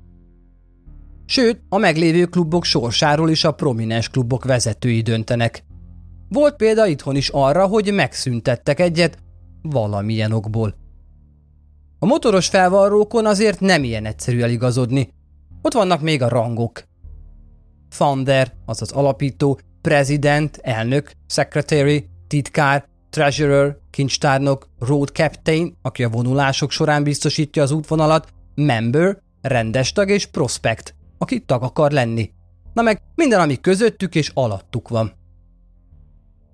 Sőt, 1.31 1.61
a 1.69 1.79
meglévő 1.79 2.25
klubok 2.25 2.65
sorsáról 2.65 3.31
is 3.31 3.45
a 3.45 3.53
prominens 3.53 4.09
klubok 4.09 4.45
vezetői 4.45 5.01
döntenek. 5.01 5.65
Volt 6.29 6.57
példa 6.57 6.87
itthon 6.87 7.17
is 7.17 7.29
arra, 7.29 7.67
hogy 7.67 7.93
megszüntettek 7.93 8.81
egyet, 8.81 9.19
valamilyen 9.63 10.33
okból. 10.33 10.75
A 11.99 12.07
motoros 12.07 12.49
felvarrókon 12.49 13.27
azért 13.27 13.61
nem 13.61 13.85
ilyen 13.85 14.05
egyszerű 14.07 14.41
eligazodni. 14.41 15.13
Ott 15.63 15.73
vannak 15.73 16.01
még 16.01 16.23
a 16.23 16.29
rangok. 16.29 16.85
Founder, 17.89 18.53
azaz 18.67 18.91
alapító, 18.91 19.61
prezident, 19.81 20.59
elnök, 20.63 21.13
secretary, 21.27 22.09
titkár, 22.27 22.85
treasurer, 23.11 23.77
kincstárnok, 23.91 24.69
road 24.79 25.09
captain, 25.09 25.77
aki 25.83 26.05
a 26.05 26.09
vonulások 26.09 26.71
során 26.71 27.03
biztosítja 27.03 27.63
az 27.63 27.71
útvonalat, 27.71 28.29
member, 28.55 29.19
rendes 29.41 29.93
tag 29.93 30.09
és 30.09 30.27
prospect, 30.27 30.95
aki 31.23 31.41
tag 31.41 31.63
akar 31.63 31.91
lenni. 31.91 32.31
Na 32.73 32.83
meg 32.83 33.03
minden, 33.15 33.41
ami 33.41 33.61
közöttük 33.61 34.15
és 34.15 34.31
alattuk 34.35 34.89
van. 34.89 35.13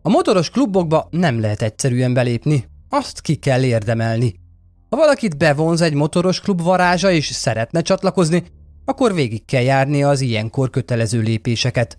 A 0.03 0.09
motoros 0.09 0.51
klubokba 0.51 1.09
nem 1.11 1.41
lehet 1.41 1.63
egyszerűen 1.63 2.15
belépni, 2.15 2.65
azt 2.89 3.21
ki 3.21 3.35
kell 3.35 3.63
érdemelni. 3.63 4.35
Ha 4.91 4.97
valakit 4.97 5.37
bevonz 5.37 5.81
egy 5.81 5.95
motoros 5.95 6.41
klub 6.41 6.63
varázsa 6.63 7.11
és 7.11 7.27
szeretne 7.27 7.81
csatlakozni, 7.81 8.45
akkor 8.85 9.15
végig 9.15 9.45
kell 9.45 9.63
járni 9.63 10.03
az 10.03 10.21
ilyenkor 10.21 10.71
kötelező 10.71 11.21
lépéseket. 11.21 11.99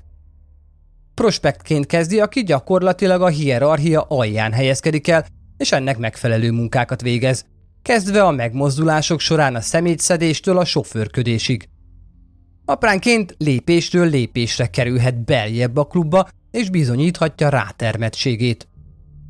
Prospektként 1.13 1.85
kezdi, 1.85 2.19
aki 2.19 2.43
gyakorlatilag 2.43 3.21
a 3.21 3.27
hierarchia 3.27 4.01
alján 4.01 4.51
helyezkedik 4.51 5.07
el, 5.07 5.25
és 5.57 5.71
ennek 5.71 5.97
megfelelő 5.97 6.51
munkákat 6.51 7.01
végez, 7.01 7.45
kezdve 7.81 8.23
a 8.23 8.31
megmozdulások 8.31 9.19
során 9.19 9.55
a 9.55 9.61
szemétszedéstől 9.61 10.57
a 10.57 10.65
sofőrködésig. 10.65 11.69
Apránként 12.69 13.35
lépésről 13.37 14.09
lépésre 14.09 14.67
kerülhet 14.67 15.25
beljebb 15.25 15.77
a 15.77 15.83
klubba, 15.83 16.27
és 16.51 16.69
bizonyíthatja 16.69 17.49
rátermettségét. 17.49 18.67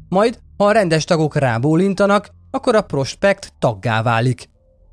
Majd, 0.10 0.40
ha 0.58 0.66
a 0.66 0.72
rendes 0.72 1.04
tagok 1.04 1.36
rábólintanak, 1.36 2.30
akkor 2.52 2.76
a 2.76 2.82
prospekt 2.82 3.54
taggá 3.60 4.02
válik. 4.02 4.50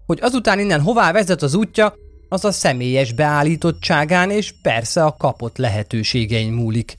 Hogy 0.06 0.18
azután 0.22 0.58
innen 0.58 0.80
hová 0.80 1.12
vezet 1.12 1.42
az 1.42 1.54
útja, 1.54 1.94
az 2.28 2.44
a 2.44 2.52
személyes 2.52 3.12
beállítottságán 3.12 4.30
és 4.30 4.54
persze 4.62 5.04
a 5.04 5.16
kapott 5.18 5.56
lehetőségein 5.56 6.52
múlik. 6.52 6.98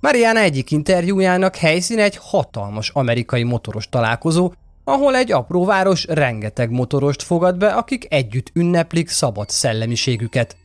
Mariana 0.00 0.40
egyik 0.40 0.70
interjújának 0.70 1.56
helyszíne 1.56 2.02
egy 2.02 2.18
hatalmas 2.20 2.90
amerikai 2.90 3.42
motoros 3.42 3.88
találkozó, 3.88 4.52
ahol 4.84 5.16
egy 5.16 5.32
apró 5.32 5.64
város 5.64 6.06
rengeteg 6.06 6.70
motorost 6.70 7.22
fogad 7.22 7.56
be, 7.56 7.68
akik 7.68 8.06
együtt 8.08 8.50
ünneplik 8.52 9.08
szabad 9.08 9.50
szellemiségüket. 9.50 10.56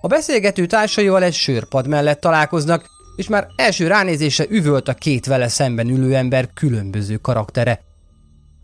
A 0.00 0.06
beszélgető 0.06 0.66
társaival 0.66 1.22
egy 1.22 1.34
sörpad 1.34 1.86
mellett 1.88 2.20
találkoznak, 2.20 2.84
és 3.16 3.28
már 3.28 3.46
első 3.56 3.86
ránézése 3.86 4.46
üvölt 4.48 4.88
a 4.88 4.94
két 4.94 5.26
vele 5.26 5.48
szemben 5.48 5.88
ülő 5.88 6.14
ember 6.14 6.48
különböző 6.54 7.16
karaktere. 7.16 7.80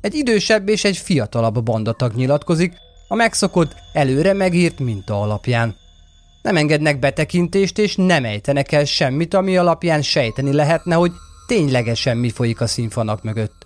Egy 0.01 0.15
idősebb 0.15 0.69
és 0.69 0.85
egy 0.85 0.97
fiatalabb 0.97 1.63
bandatag 1.63 2.15
nyilatkozik, 2.15 2.73
a 3.09 3.15
megszokott, 3.15 3.75
előre 3.93 4.33
megírt 4.33 4.79
minta 4.79 5.21
alapján. 5.21 5.77
Nem 6.43 6.57
engednek 6.57 6.99
betekintést 6.99 7.79
és 7.79 7.97
nem 7.97 8.25
ejtenek 8.25 8.73
el 8.73 8.85
semmit, 8.85 9.35
ami 9.35 9.57
alapján 9.57 10.03
sejteni 10.03 10.53
lehetne, 10.53 10.95
hogy 10.95 11.13
ténylegesen 11.47 12.17
mi 12.17 12.31
folyik 12.31 12.61
a 12.61 12.67
színfanak 12.67 13.23
mögött. 13.23 13.58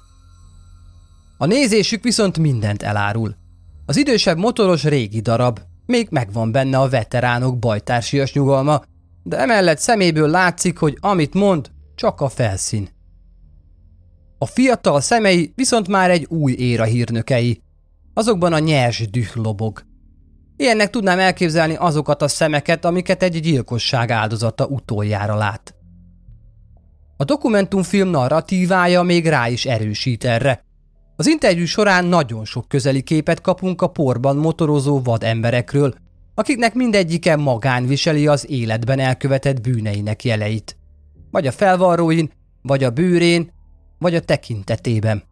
A 1.43 1.47
nézésük 1.47 2.03
viszont 2.03 2.39
mindent 2.39 2.83
elárul. 2.83 3.37
Az 3.87 3.97
idősebb 3.97 4.39
motoros 4.39 4.85
régi 4.85 5.21
darab, 5.21 5.61
még 5.87 6.09
megvan 6.11 6.53
benne 6.53 6.79
a 6.79 6.89
veteránok 6.89 7.59
bajtársias 7.59 8.33
nyugalma, 8.33 8.83
de 9.23 9.39
emellett 9.39 9.79
szeméből 9.79 10.29
látszik, 10.29 10.79
hogy 10.79 10.97
amit 11.01 11.35
mond, 11.35 11.71
csak 11.95 12.21
a 12.21 12.29
felszín. 12.29 12.89
A 14.39 14.47
fiatal 14.47 15.01
szemei 15.01 15.53
viszont 15.55 15.89
már 15.89 16.11
egy 16.11 16.27
új 16.29 16.53
éra 16.53 16.85
hírnökei. 16.85 17.63
Azokban 18.15 18.53
a 18.53 18.59
nyers 18.59 19.11
düh 19.11 19.35
lobog. 19.35 19.83
Ilyennek 20.57 20.91
tudnám 20.91 21.19
elképzelni 21.19 21.75
azokat 21.75 22.23
a 22.23 22.29
szemeket, 22.29 22.85
amiket 22.85 23.23
egy 23.23 23.41
gyilkosság 23.41 24.11
áldozata 24.11 24.67
utoljára 24.67 25.35
lát. 25.35 25.75
A 27.17 27.25
dokumentumfilm 27.25 28.09
narratívája 28.09 29.03
még 29.03 29.27
rá 29.27 29.49
is 29.49 29.67
erősít 29.67 30.25
erre. 30.25 30.71
Az 31.23 31.29
interjú 31.29 31.65
során 31.65 32.05
nagyon 32.05 32.45
sok 32.45 32.69
közeli 32.69 33.03
képet 33.03 33.41
kapunk 33.41 33.83
a 33.83 33.87
porban 33.87 34.37
motorozó 34.37 35.01
vademberekről, 35.03 35.95
akiknek 36.35 36.75
mindegyike 36.75 37.37
magán 37.37 37.87
viseli 37.87 38.27
az 38.27 38.51
életben 38.51 38.99
elkövetett 38.99 39.61
bűneinek 39.61 40.25
jeleit. 40.25 40.77
Vagy 41.31 41.47
a 41.47 41.53
felvarróin, 41.53 42.31
vagy 42.63 42.85
a 42.85 42.91
bőrén, 42.91 43.53
vagy 43.99 44.15
a 44.15 44.21
tekintetében. 44.21 45.23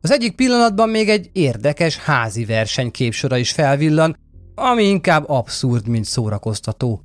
Az 0.00 0.10
egyik 0.10 0.34
pillanatban 0.34 0.88
még 0.88 1.08
egy 1.08 1.30
érdekes 1.32 1.96
házi 1.96 2.44
verseny 2.44 2.90
képsora 2.90 3.36
is 3.36 3.52
felvillan, 3.52 4.16
ami 4.54 4.82
inkább 4.82 5.28
abszurd, 5.28 5.88
mint 5.88 6.04
szórakoztató. 6.04 7.02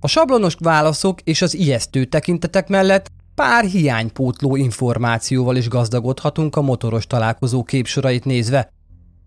A 0.00 0.08
sablonos 0.08 0.56
válaszok 0.58 1.20
és 1.20 1.42
az 1.42 1.54
ijesztő 1.54 2.04
tekintetek 2.04 2.68
mellett 2.68 3.10
pár 3.40 3.64
hiánypótló 3.64 4.56
információval 4.56 5.56
is 5.56 5.68
gazdagodhatunk 5.68 6.56
a 6.56 6.62
motoros 6.62 7.06
találkozó 7.06 7.62
képsorait 7.62 8.24
nézve. 8.24 8.72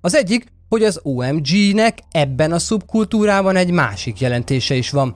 Az 0.02 0.16
egyik, 0.16 0.46
hogy 0.70 0.84
az 0.84 1.00
OMG-nek 1.04 2.00
ebben 2.12 2.52
a 2.52 2.60
szubkultúrában 2.60 3.56
egy 3.56 3.72
másik 3.72 4.20
jelentése 4.20 4.76
is 4.76 4.90
van. 4.90 5.16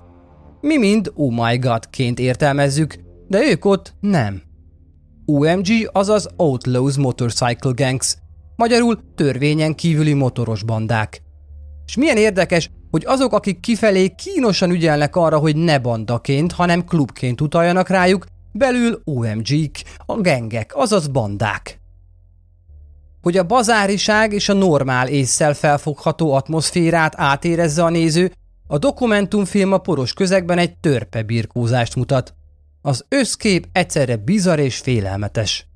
Mi 0.62 0.78
mind 0.78 1.12
oh 1.16 1.46
my 1.46 1.58
god-ként 1.58 2.20
értelmezzük, 2.20 2.96
de 3.28 3.50
ők 3.50 3.66
ott 3.66 3.94
nem. 4.00 4.42
OMG 5.26 5.68
azaz 5.92 6.30
Outlaws 6.38 6.98
Motorcycle 6.98 7.72
Gangs, 7.76 8.16
magyarul 8.56 9.00
törvényen 9.16 9.76
kívüli 9.76 10.14
motoros 10.14 10.64
bandák. 10.64 11.22
És 11.86 11.96
milyen 11.96 12.18
érdekes, 12.18 12.72
hogy 12.92 13.04
azok, 13.06 13.34
akik 13.34 13.60
kifelé 13.60 14.08
kínosan 14.10 14.70
ügyelnek 14.70 15.16
arra, 15.16 15.38
hogy 15.38 15.56
ne 15.56 15.80
bandaként, 15.80 16.52
hanem 16.52 16.86
klubként 16.86 17.42
utaljanak 17.42 17.90
rájuk, 17.90 18.26
belül 18.58 19.02
OMG-k, 19.04 19.80
a 20.06 20.22
gengek, 20.22 20.76
azaz 20.76 21.08
bandák. 21.08 21.80
Hogy 23.22 23.38
a 23.38 23.46
bazáriság 23.46 24.34
és 24.34 24.50
a 24.50 24.54
normál 24.54 25.08
észszel 25.08 25.54
felfogható 25.54 26.32
atmoszférát 26.34 27.14
átérezze 27.18 27.84
a 27.84 27.90
néző, 27.90 28.32
a 28.68 28.78
dokumentumfilm 28.78 29.74
a 29.74 29.78
poros 29.78 30.14
közegben 30.14 30.58
egy 30.58 30.78
törpe 30.78 31.24
birkózást 31.24 31.96
mutat. 31.96 32.34
Az 32.82 33.06
összkép 33.10 33.68
egyszerre 33.72 34.16
bizarr 34.16 34.60
és 34.60 34.78
félelmetes. 34.78 35.68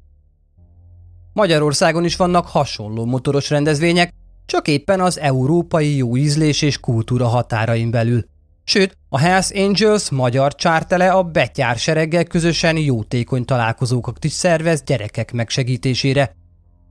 Magyarországon 1.34 2.04
is 2.04 2.16
vannak 2.16 2.48
hasonló 2.48 3.06
motoros 3.06 3.50
rendezvények, 3.50 4.14
csak 4.46 4.68
éppen 4.68 5.02
az 5.02 5.20
európai 5.20 5.96
jó 5.96 6.18
ízlés 6.18 6.62
és 6.62 6.80
kultúra 6.80 7.28
határain 7.28 7.92
belül. 7.92 8.26
Sőt, 8.72 8.98
a 9.10 9.18
Hells 9.18 9.52
Angels 9.52 10.10
magyar 10.10 10.56
csártele 10.56 11.12
a 11.12 11.24
betyár 11.24 11.78
sereggel 11.78 12.24
közösen 12.24 12.78
jótékony 12.78 13.46
találkozókat 13.46 14.24
is 14.24 14.32
szervez 14.32 14.84
gyerekek 14.84 15.32
megsegítésére. 15.32 16.36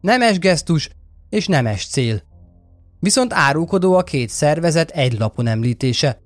Nemes 0.00 0.38
gesztus 0.38 0.90
és 1.28 1.46
nemes 1.46 1.86
cél. 1.86 2.22
Viszont 2.98 3.32
árulkodó 3.32 3.94
a 3.94 4.02
két 4.02 4.28
szervezet 4.28 4.90
egy 4.90 5.18
lapon 5.18 5.46
említése. 5.46 6.20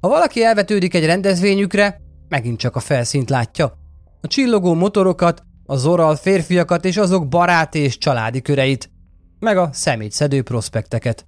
Ha 0.00 0.08
valaki 0.08 0.44
elvetődik 0.44 0.94
egy 0.94 1.04
rendezvényükre, 1.04 2.00
megint 2.28 2.58
csak 2.58 2.76
a 2.76 2.80
felszínt 2.80 3.30
látja. 3.30 3.78
A 4.20 4.26
csillogó 4.26 4.74
motorokat, 4.74 5.42
a 5.66 5.76
zoral 5.76 6.16
férfiakat 6.16 6.84
és 6.84 6.96
azok 6.96 7.28
barát 7.28 7.74
és 7.74 7.98
családi 7.98 8.42
köreit, 8.42 8.90
meg 9.38 9.56
a 9.56 9.68
szemétszedő 9.72 10.42
prospekteket. 10.42 11.26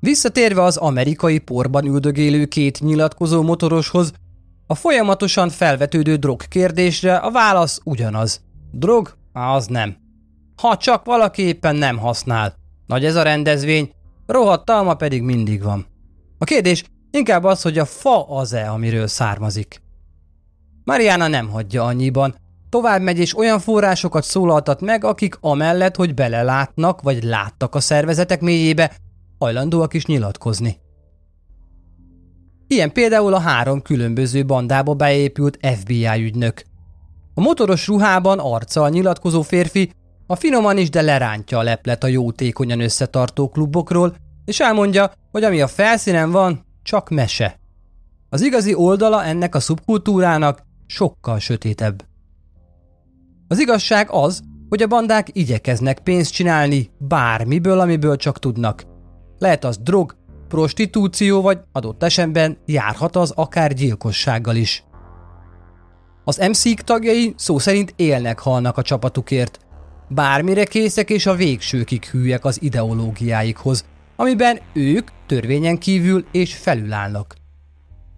Visszatérve 0.00 0.62
az 0.62 0.76
amerikai 0.76 1.38
porban 1.38 1.84
üldögélő 1.84 2.46
két 2.46 2.80
nyilatkozó 2.80 3.42
motoroshoz, 3.42 4.12
a 4.66 4.74
folyamatosan 4.74 5.48
felvetődő 5.48 6.16
drog 6.16 6.42
kérdésre 6.48 7.16
a 7.16 7.30
válasz 7.30 7.80
ugyanaz. 7.84 8.40
Drog? 8.72 9.16
Az 9.32 9.66
nem. 9.66 9.96
Ha 10.56 10.76
csak 10.76 11.04
valaki 11.04 11.42
éppen 11.42 11.76
nem 11.76 11.98
használ. 11.98 12.54
Nagy 12.86 13.04
ez 13.04 13.16
a 13.16 13.22
rendezvény, 13.22 13.90
rohadt 14.26 14.64
talma 14.64 14.94
pedig 14.94 15.22
mindig 15.22 15.62
van. 15.62 15.86
A 16.38 16.44
kérdés 16.44 16.84
inkább 17.10 17.44
az, 17.44 17.62
hogy 17.62 17.78
a 17.78 17.84
fa 17.84 18.28
az-e, 18.28 18.70
amiről 18.70 19.06
származik. 19.06 19.82
Mariana 20.84 21.28
nem 21.28 21.48
hagyja 21.48 21.84
annyiban, 21.84 22.34
Tovább 22.68 23.02
megy 23.02 23.18
és 23.18 23.36
olyan 23.36 23.58
forrásokat 23.58 24.24
szólaltat 24.24 24.80
meg, 24.80 25.04
akik 25.04 25.36
amellett, 25.40 25.96
hogy 25.96 26.14
belelátnak 26.14 27.02
vagy 27.02 27.22
láttak 27.22 27.74
a 27.74 27.80
szervezetek 27.80 28.40
mélyébe, 28.40 28.92
hajlandóak 29.38 29.94
is 29.94 30.06
nyilatkozni. 30.06 30.78
Ilyen 32.66 32.92
például 32.92 33.34
a 33.34 33.38
három 33.38 33.82
különböző 33.82 34.44
bandába 34.44 34.94
beépült 34.94 35.58
FBI 35.62 36.22
ügynök. 36.24 36.62
A 37.34 37.40
motoros 37.40 37.86
ruhában 37.86 38.38
arccal 38.38 38.88
nyilatkozó 38.88 39.42
férfi 39.42 39.90
a 40.26 40.36
finoman 40.36 40.78
is, 40.78 40.90
de 40.90 41.02
lerántja 41.02 41.58
a 41.58 41.62
leplet 41.62 42.04
a 42.04 42.06
jótékonyan 42.06 42.80
összetartó 42.80 43.48
klubokról, 43.48 44.14
és 44.44 44.60
elmondja, 44.60 45.12
hogy 45.30 45.44
ami 45.44 45.60
a 45.60 45.66
felszínen 45.66 46.30
van, 46.30 46.66
csak 46.82 47.10
mese. 47.10 47.60
Az 48.28 48.42
igazi 48.42 48.74
oldala 48.74 49.24
ennek 49.24 49.54
a 49.54 49.60
szubkultúrának 49.60 50.62
sokkal 50.86 51.38
sötétebb. 51.38 52.04
Az 53.48 53.58
igazság 53.58 54.10
az, 54.10 54.40
hogy 54.68 54.82
a 54.82 54.86
bandák 54.86 55.28
igyekeznek 55.32 55.98
pénzt 55.98 56.32
csinálni 56.32 56.90
bármiből, 56.98 57.80
amiből 57.80 58.16
csak 58.16 58.38
tudnak. 58.38 58.84
Lehet 59.38 59.64
az 59.64 59.78
drog, 59.78 60.16
prostitúció, 60.48 61.40
vagy 61.40 61.58
adott 61.72 62.02
esetben 62.02 62.58
járhat 62.66 63.16
az 63.16 63.30
akár 63.30 63.72
gyilkossággal 63.72 64.56
is. 64.56 64.84
Az 66.24 66.36
mc 66.48 66.84
tagjai 66.84 67.34
szó 67.36 67.58
szerint 67.58 67.92
élnek-halnak 67.96 68.76
a 68.76 68.82
csapatukért. 68.82 69.58
Bármire 70.08 70.64
készek 70.64 71.10
és 71.10 71.26
a 71.26 71.34
végsőkig 71.34 72.04
hűek 72.04 72.44
az 72.44 72.62
ideológiáikhoz, 72.62 73.84
amiben 74.16 74.58
ők 74.72 75.08
törvényen 75.26 75.78
kívül 75.78 76.24
és 76.32 76.56
felülállnak. 76.56 77.34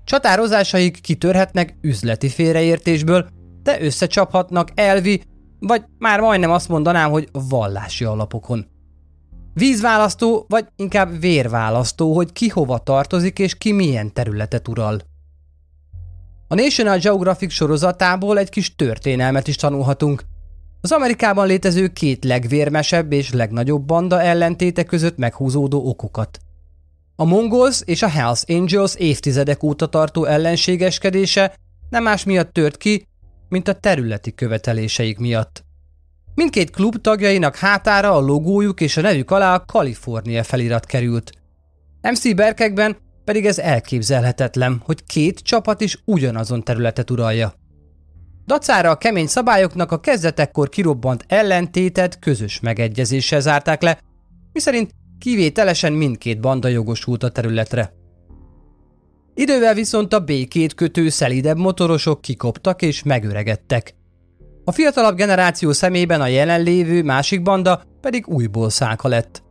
Csatározásaik 0.04 1.00
kitörhetnek 1.00 1.74
üzleti 1.80 2.28
félreértésből, 2.28 3.28
de 3.62 3.82
összecsaphatnak 3.82 4.68
elvi, 4.74 5.22
vagy 5.58 5.84
már 5.98 6.20
majdnem 6.20 6.50
azt 6.50 6.68
mondanám, 6.68 7.10
hogy 7.10 7.28
vallási 7.32 8.04
alapokon. 8.04 8.66
Vízválasztó, 9.54 10.44
vagy 10.48 10.66
inkább 10.76 11.20
vérválasztó, 11.20 12.14
hogy 12.14 12.32
ki 12.32 12.48
hova 12.48 12.78
tartozik 12.78 13.38
és 13.38 13.54
ki 13.54 13.72
milyen 13.72 14.12
területet 14.12 14.68
ural. 14.68 15.00
A 16.48 16.54
National 16.54 16.98
Geographic 16.98 17.52
sorozatából 17.52 18.38
egy 18.38 18.48
kis 18.48 18.74
történelmet 18.74 19.48
is 19.48 19.56
tanulhatunk. 19.56 20.22
Az 20.80 20.92
Amerikában 20.92 21.46
létező 21.46 21.88
két 21.88 22.24
legvérmesebb 22.24 23.12
és 23.12 23.32
legnagyobb 23.32 23.84
banda 23.84 24.22
ellentéte 24.22 24.84
között 24.84 25.16
meghúzódó 25.16 25.88
okokat. 25.88 26.38
A 27.16 27.24
Mongols 27.24 27.82
és 27.84 28.02
a 28.02 28.08
Hells 28.08 28.42
Angels 28.48 28.94
évtizedek 28.94 29.62
óta 29.62 29.86
tartó 29.86 30.24
ellenségeskedése 30.24 31.54
nem 31.90 32.02
más 32.02 32.24
miatt 32.24 32.52
tört 32.52 32.76
ki, 32.76 33.06
mint 33.48 33.68
a 33.68 33.74
területi 33.74 34.34
követeléseik 34.34 35.18
miatt. 35.18 35.64
Mindkét 36.40 36.70
klub 36.70 37.00
tagjainak 37.00 37.56
hátára 37.56 38.12
a 38.12 38.20
logójuk 38.20 38.80
és 38.80 38.96
a 38.96 39.00
nevük 39.00 39.30
alá 39.30 39.54
a 39.54 39.64
Kalifornia 39.64 40.42
felirat 40.42 40.86
került. 40.86 41.32
MC 42.00 42.34
Berkekben 42.34 42.96
pedig 43.24 43.46
ez 43.46 43.58
elképzelhetetlen, 43.58 44.82
hogy 44.84 45.04
két 45.06 45.38
csapat 45.38 45.80
is 45.80 46.02
ugyanazon 46.04 46.62
területet 46.62 47.10
uralja. 47.10 47.54
Dacára 48.46 48.90
a 48.90 48.96
kemény 48.96 49.26
szabályoknak 49.26 49.92
a 49.92 50.00
kezdetekkor 50.00 50.68
kirobbant 50.68 51.24
ellentétet 51.28 52.18
közös 52.18 52.60
megegyezéssel 52.60 53.40
zárták 53.40 53.82
le, 53.82 53.98
miszerint 54.52 54.90
kivételesen 55.18 55.92
mindkét 55.92 56.40
banda 56.40 56.68
jogosult 56.68 57.22
a 57.22 57.30
területre. 57.30 57.92
Idővel 59.34 59.74
viszont 59.74 60.12
a 60.12 60.20
békét 60.20 60.74
kötő 60.74 61.08
szelidebb 61.08 61.58
motorosok 61.58 62.20
kikoptak 62.20 62.82
és 62.82 63.02
megöregedtek. 63.02 63.98
A 64.64 64.72
fiatalabb 64.72 65.16
generáció 65.16 65.72
szemében 65.72 66.20
a 66.20 66.26
jelenlévő 66.26 67.02
másik 67.02 67.42
banda 67.42 67.82
pedig 68.00 68.28
újból 68.28 68.70
szálka 68.70 69.08
lett. 69.08 69.42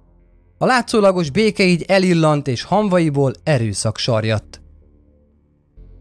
A 0.57 0.65
látszólagos 0.65 1.29
béke 1.29 1.63
így 1.63 1.83
elillant 1.87 2.47
és 2.47 2.63
hamvaiból 2.63 3.33
erőszak 3.43 3.97
sarjadt. 3.97 4.61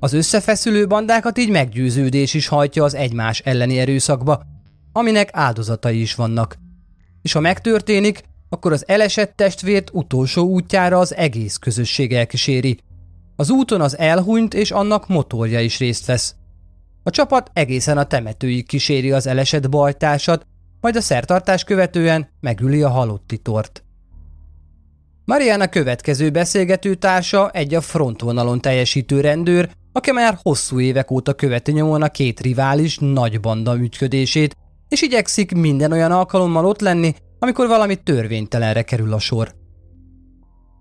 Az 0.01 0.13
összefeszülő 0.13 0.87
bandákat 0.87 1.39
így 1.39 1.51
meggyőződés 1.51 2.35
is 2.35 2.47
hajtja 2.47 2.85
az 2.85 2.95
egymás 2.95 3.41
elleni 3.41 3.79
erőszakba, 3.79 4.43
aminek 4.93 5.29
áldozatai 5.33 6.01
is 6.01 6.15
vannak. 6.15 6.57
És 7.23 7.33
ha 7.33 7.41
megtörténik, 7.41 8.23
akkor 8.49 8.73
az 8.73 8.89
elesett 8.89 9.37
testvért 9.37 9.91
utolsó 9.93 10.47
útjára 10.47 10.99
az 10.99 11.15
egész 11.15 11.57
közösség 11.57 12.13
elkíséri, 12.13 12.79
az 13.37 13.51
úton 13.51 13.81
az 13.81 13.99
elhunyt 13.99 14.55
és 14.55 14.71
annak 14.71 15.09
motorja 15.09 15.61
is 15.61 15.79
részt 15.79 16.07
vesz. 16.07 16.35
A 17.03 17.11
csapat 17.11 17.51
egészen 17.53 17.99
a 17.99 18.05
temetőig 18.05 18.67
kíséri 18.67 19.13
az 19.13 19.27
elesett 19.27 19.69
bajtársat, 19.69 20.47
majd 20.81 20.97
a 20.97 21.01
szertartás 21.01 21.65
követően 21.65 22.29
megüli 22.41 22.83
a 22.83 22.89
halotti 22.89 23.39
tort. 23.39 23.83
Mariana 25.25 25.69
következő 25.69 26.31
beszélgető 26.31 26.95
társa 26.95 27.51
egy 27.51 27.75
a 27.75 27.81
frontvonalon 27.81 28.61
teljesítő 28.61 29.21
rendőr, 29.21 29.71
aki 29.93 30.13
már 30.13 30.39
hosszú 30.43 30.81
évek 30.81 31.11
óta 31.11 31.35
követi 31.35 31.73
nyomon 31.73 32.03
a 32.03 32.09
két 32.09 32.41
rivális 32.41 32.99
nagy 32.99 33.41
banda 33.41 33.77
ügyködését, 33.77 34.57
és 34.89 35.03
igyekszik 35.03 35.53
minden 35.53 35.93
olyan 35.93 36.13
alkalommal 36.13 36.65
ott 36.65 36.81
lenni, 36.81 37.15
amikor 37.39 37.67
valami 37.67 37.97
törvénytelenre 37.97 38.83
kerül 38.83 39.13
a 39.13 39.19
sor. 39.19 39.55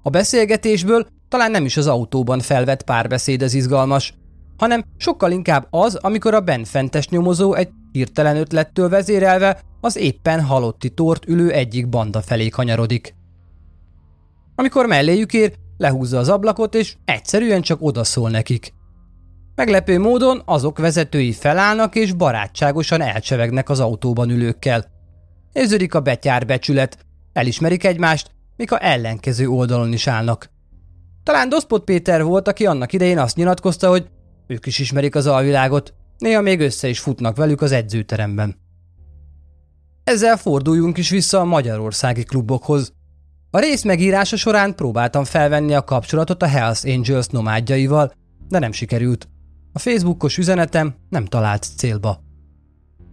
A 0.04 0.10
beszélgetésből 0.10 1.08
talán 1.30 1.52
nem 1.52 1.66
is 1.66 1.78
az 1.78 1.88
autóban 1.88 2.40
felvett 2.40 2.84
párbeszéd 2.84 3.42
az 3.42 3.54
izgalmas, 3.54 4.14
hanem 4.58 4.84
sokkal 4.98 5.32
inkább 5.32 5.67
az, 5.70 5.96
amikor 5.96 6.34
a 6.34 6.41
benfentes 6.41 7.10
nyomozó 7.10 7.54
egy 7.54 7.70
hirtelen 7.91 8.38
ötlettől 8.38 8.89
vezérelve 8.89 9.62
az 9.82 9.96
éppen 9.96 10.41
halotti 10.41 10.89
tort 10.89 11.28
ülő 11.28 11.52
egyik 11.52 11.89
banda 11.89 12.22
felé 12.22 12.50
kanyarodik. 12.50 13.15
Amikor 14.56 14.86
melléjük 14.86 15.34
ér, 15.34 15.54
lehúzza 15.78 16.17
az 16.17 16.30
ablakot, 16.30 16.76
és 16.76 16.96
egyszerűen 17.06 17.62
csak 17.62 17.82
odaszól 17.82 18.30
nekik. 18.30 18.74
Meglepő 19.56 20.00
módon 20.00 20.41
azok 20.46 20.78
vezetői 20.78 21.32
felállnak 21.32 21.96
és 21.96 22.13
barátságosan 22.13 23.02
elcsevegnek 23.02 23.70
az 23.70 23.80
autóban 23.80 24.30
ülőkkel. 24.30 24.86
Érződik 25.54 25.93
a 25.93 26.00
betyár 26.00 26.46
becsület, 26.46 26.98
elismerik 27.34 27.84
egymást, 27.84 28.32
míg 28.56 28.72
a 28.72 28.86
ellenkező 28.86 29.48
oldalon 29.48 29.93
is 29.93 30.08
állnak. 30.08 30.50
Talán 31.24 31.50
Doszpot 31.50 31.84
Péter 31.84 32.24
volt, 32.24 32.48
aki 32.48 32.65
annak 32.65 32.93
idején 32.93 33.20
azt 33.20 33.36
nyilatkozta, 33.36 33.89
hogy 33.89 34.10
ők 34.48 34.66
is 34.66 34.80
ismerik 34.80 35.16
az 35.16 35.28
alvilágot, 35.28 35.94
néha 36.18 36.42
még 36.42 36.60
össze 36.60 36.88
is 36.88 37.00
futnak 37.00 37.36
velük 37.36 37.62
az 37.62 37.72
edzőteremben. 37.72 38.56
Ezzel 40.04 40.38
forduljunk 40.38 40.98
is 40.98 41.10
vissza 41.10 41.40
a 41.40 41.46
magyarországi 41.46 42.24
klubokhoz. 42.24 42.94
A 43.52 43.60
rész 43.60 43.84
megírása 43.84 44.36
során 44.36 44.76
próbáltam 44.76 45.24
felvenni 45.24 45.74
a 45.74 45.84
kapcsolatot 45.84 46.44
a 46.44 46.48
Hells 46.48 46.84
Angels 46.84 47.28
nomádjaival, 47.28 48.14
de 48.50 48.60
nem 48.60 48.72
sikerült. 48.72 49.28
A 49.74 49.80
Facebookos 49.80 50.38
üzenetem 50.38 50.96
nem 51.10 51.26
talált 51.26 51.68
célba. 51.78 52.24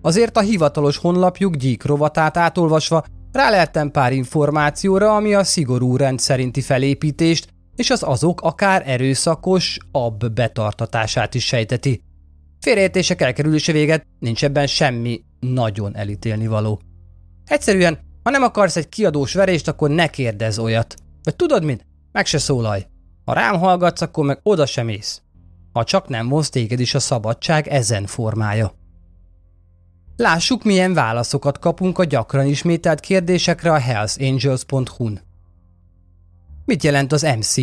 Azért 0.02 0.36
a 0.36 0.40
hivatalos 0.40 0.96
honlapjuk 0.96 1.56
gyík 1.56 1.84
rovatát 1.84 2.36
átolvasva 2.36 3.04
ráleltem 3.32 3.90
pár 3.90 4.12
információra, 4.12 5.16
ami 5.16 5.34
a 5.34 5.44
szigorú 5.44 5.96
rend 5.96 6.18
szerinti 6.18 6.60
felépítést 6.60 7.53
és 7.76 7.90
az 7.90 8.02
azok 8.02 8.40
akár 8.40 8.82
erőszakos, 8.86 9.78
ab 9.92 10.32
betartatását 10.32 11.34
is 11.34 11.44
sejteti. 11.44 12.02
Félreértések 12.60 13.20
elkerülése 13.20 13.72
véget, 13.72 14.06
nincs 14.18 14.44
ebben 14.44 14.66
semmi 14.66 15.24
nagyon 15.40 15.96
elítélni 15.96 16.46
való. 16.46 16.80
Egyszerűen, 17.46 17.98
ha 18.22 18.30
nem 18.30 18.42
akarsz 18.42 18.76
egy 18.76 18.88
kiadós 18.88 19.34
verést, 19.34 19.68
akkor 19.68 19.90
ne 19.90 20.06
kérdezz 20.06 20.58
olyat. 20.58 20.94
Vagy 21.22 21.36
tudod 21.36 21.64
mit? 21.64 21.86
Meg 22.12 22.26
se 22.26 22.38
szólalj. 22.38 22.86
Ha 23.24 23.32
rám 23.32 23.58
hallgatsz, 23.58 24.00
akkor 24.00 24.24
meg 24.24 24.40
oda 24.42 24.66
sem 24.66 24.88
ész. 24.88 25.22
Ha 25.72 25.84
csak 25.84 26.08
nem 26.08 26.28
vonz 26.28 26.48
téged 26.48 26.80
is 26.80 26.94
a 26.94 27.00
szabadság 27.00 27.68
ezen 27.68 28.06
formája. 28.06 28.74
Lássuk, 30.16 30.62
milyen 30.62 30.94
válaszokat 30.94 31.58
kapunk 31.58 31.98
a 31.98 32.04
gyakran 32.04 32.46
ismételt 32.46 33.00
kérdésekre 33.00 33.72
a 33.72 33.78
hellsangels.hu-n. 33.78 35.20
Mit 36.64 36.82
jelent 36.82 37.12
az 37.12 37.22
MC? 37.22 37.54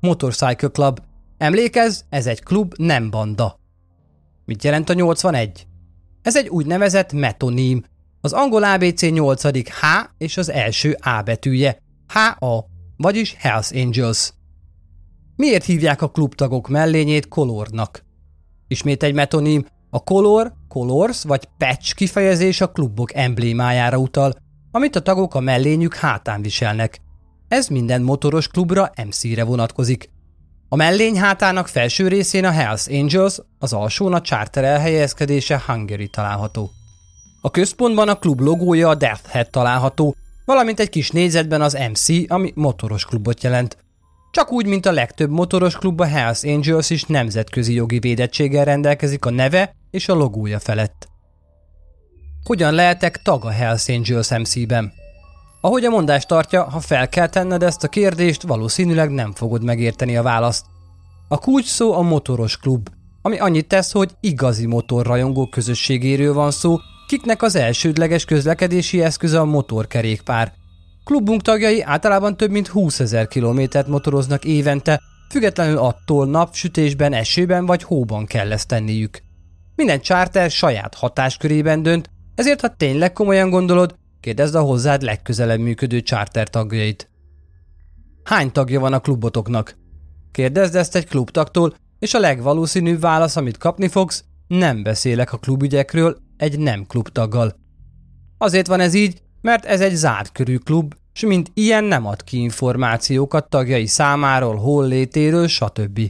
Motorcycle 0.00 0.68
Club. 0.68 1.00
Emlékezz, 1.36 2.00
ez 2.08 2.26
egy 2.26 2.42
klub, 2.42 2.74
nem 2.76 3.10
banda. 3.10 3.60
Mit 4.44 4.64
jelent 4.64 4.88
a 4.88 4.92
81? 4.92 5.66
Ez 6.22 6.36
egy 6.36 6.48
úgynevezett 6.48 7.12
metoním. 7.12 7.84
Az 8.20 8.32
angol 8.32 8.64
ABC 8.64 9.02
8. 9.02 9.68
H 9.68 9.84
és 10.18 10.36
az 10.36 10.50
első 10.50 10.96
A 11.00 11.22
betűje. 11.22 11.78
HA, 12.06 12.64
vagyis 12.96 13.34
Hells 13.38 13.70
Angels. 13.72 14.32
Miért 15.36 15.64
hívják 15.64 16.02
a 16.02 16.10
klubtagok 16.10 16.68
mellényét 16.68 17.28
kolornak? 17.28 18.04
Ismét 18.68 19.02
egy 19.02 19.14
metoním. 19.14 19.66
A 19.90 20.02
color, 20.02 20.52
colors 20.68 21.22
vagy 21.22 21.48
patch 21.58 21.94
kifejezés 21.94 22.60
a 22.60 22.70
klubok 22.70 23.14
emblémájára 23.14 23.98
utal, 23.98 24.34
amit 24.70 24.96
a 24.96 25.02
tagok 25.02 25.34
a 25.34 25.40
mellényük 25.40 25.94
hátán 25.94 26.42
viselnek. 26.42 27.00
Ez 27.48 27.68
minden 27.68 28.02
motoros 28.02 28.48
klubra 28.48 28.92
MC-re 29.06 29.44
vonatkozik. 29.44 30.10
A 30.68 30.76
mellény 30.76 31.18
hátának 31.18 31.68
felső 31.68 32.08
részén 32.08 32.44
a 32.44 32.50
Hells 32.50 32.86
Angels, 32.86 33.38
az 33.58 33.72
alsón 33.72 34.14
a 34.14 34.20
charter 34.20 34.64
elhelyezkedése 34.64 35.62
Hungary 35.66 36.08
található. 36.08 36.70
A 37.40 37.50
központban 37.50 38.08
a 38.08 38.18
klub 38.18 38.40
logója 38.40 38.88
a 38.88 38.94
Death 38.94 39.28
Head 39.28 39.50
található, 39.50 40.16
valamint 40.44 40.80
egy 40.80 40.88
kis 40.88 41.10
négyzetben 41.10 41.62
az 41.62 41.78
MC, 41.90 42.30
ami 42.30 42.52
motoros 42.54 43.04
klubot 43.04 43.42
jelent. 43.42 43.76
Csak 44.30 44.52
úgy, 44.52 44.66
mint 44.66 44.86
a 44.86 44.92
legtöbb 44.92 45.30
motoros 45.30 45.76
klub, 45.76 46.00
a 46.00 46.04
Hells 46.04 46.44
Angels 46.44 46.90
is 46.90 47.04
nemzetközi 47.04 47.74
jogi 47.74 47.98
védettséggel 47.98 48.64
rendelkezik 48.64 49.24
a 49.24 49.30
neve 49.30 49.74
és 49.90 50.08
a 50.08 50.14
logója 50.14 50.58
felett. 50.58 51.08
Hogyan 52.44 52.74
lehetek 52.74 53.22
tag 53.22 53.44
a 53.44 53.50
Hells 53.50 53.88
Angels 53.88 54.30
MC-ben? 54.30 54.92
Ahogy 55.60 55.84
a 55.84 55.90
mondás 55.90 56.26
tartja, 56.26 56.64
ha 56.64 56.80
fel 56.80 57.08
kell 57.08 57.28
tenned 57.28 57.62
ezt 57.62 57.84
a 57.84 57.88
kérdést, 57.88 58.42
valószínűleg 58.42 59.10
nem 59.10 59.32
fogod 59.32 59.64
megérteni 59.64 60.16
a 60.16 60.22
választ. 60.22 60.66
A 61.28 61.38
kulcs 61.38 61.66
szó 61.66 61.92
a 61.92 62.02
motoros 62.02 62.56
klub, 62.56 62.88
ami 63.22 63.38
annyit 63.38 63.68
tesz, 63.68 63.92
hogy 63.92 64.10
igazi 64.20 64.66
motorrajongó 64.66 65.46
közösségéről 65.46 66.34
van 66.34 66.50
szó, 66.50 66.76
kiknek 67.06 67.42
az 67.42 67.56
elsődleges 67.56 68.24
közlekedési 68.24 69.02
eszköze 69.02 69.40
a 69.40 69.44
motorkerékpár. 69.44 70.52
Klubunk 71.04 71.42
tagjai 71.42 71.82
általában 71.82 72.36
több 72.36 72.50
mint 72.50 72.68
20 72.68 73.00
ezer 73.00 73.28
kilométert 73.28 73.86
motoroznak 73.88 74.44
évente, 74.44 75.00
függetlenül 75.30 75.78
attól 75.78 76.26
napsütésben, 76.26 77.12
esőben 77.12 77.66
vagy 77.66 77.82
hóban 77.82 78.26
kell 78.26 78.52
ezt 78.52 78.68
tenniük. 78.68 79.22
Minden 79.74 80.00
charter 80.00 80.50
saját 80.50 80.94
hatáskörében 80.94 81.82
dönt, 81.82 82.10
ezért 82.34 82.60
ha 82.60 82.76
tényleg 82.76 83.12
komolyan 83.12 83.50
gondolod, 83.50 83.94
Kérdezd 84.20 84.54
a 84.54 84.60
hozzád 84.60 85.02
legközelebb 85.02 85.60
működő 85.60 86.00
charter 86.00 86.48
tagjait. 86.48 87.10
Hány 88.22 88.52
tagja 88.52 88.80
van 88.80 88.92
a 88.92 89.00
klubotoknak? 89.00 89.76
Kérdezd 90.30 90.74
ezt 90.74 90.96
egy 90.96 91.06
klubtagtól, 91.06 91.74
és 91.98 92.14
a 92.14 92.18
legvalószínűbb 92.18 93.00
válasz, 93.00 93.36
amit 93.36 93.58
kapni 93.58 93.88
fogsz, 93.88 94.24
nem 94.46 94.82
beszélek 94.82 95.32
a 95.32 95.38
klubügyekről 95.38 96.16
egy 96.36 96.58
nem 96.58 96.84
klubtaggal. 96.86 97.56
Azért 98.38 98.66
van 98.66 98.80
ez 98.80 98.94
így, 98.94 99.22
mert 99.40 99.64
ez 99.64 99.80
egy 99.80 99.94
zárt 99.94 100.32
körű 100.32 100.56
klub, 100.56 100.94
és 101.14 101.20
mint 101.20 101.50
ilyen 101.54 101.84
nem 101.84 102.06
ad 102.06 102.24
ki 102.24 102.40
információkat 102.40 103.48
tagjai 103.48 103.86
számáról, 103.86 104.56
hol 104.56 104.86
létéről, 104.86 105.46
stb. 105.46 106.00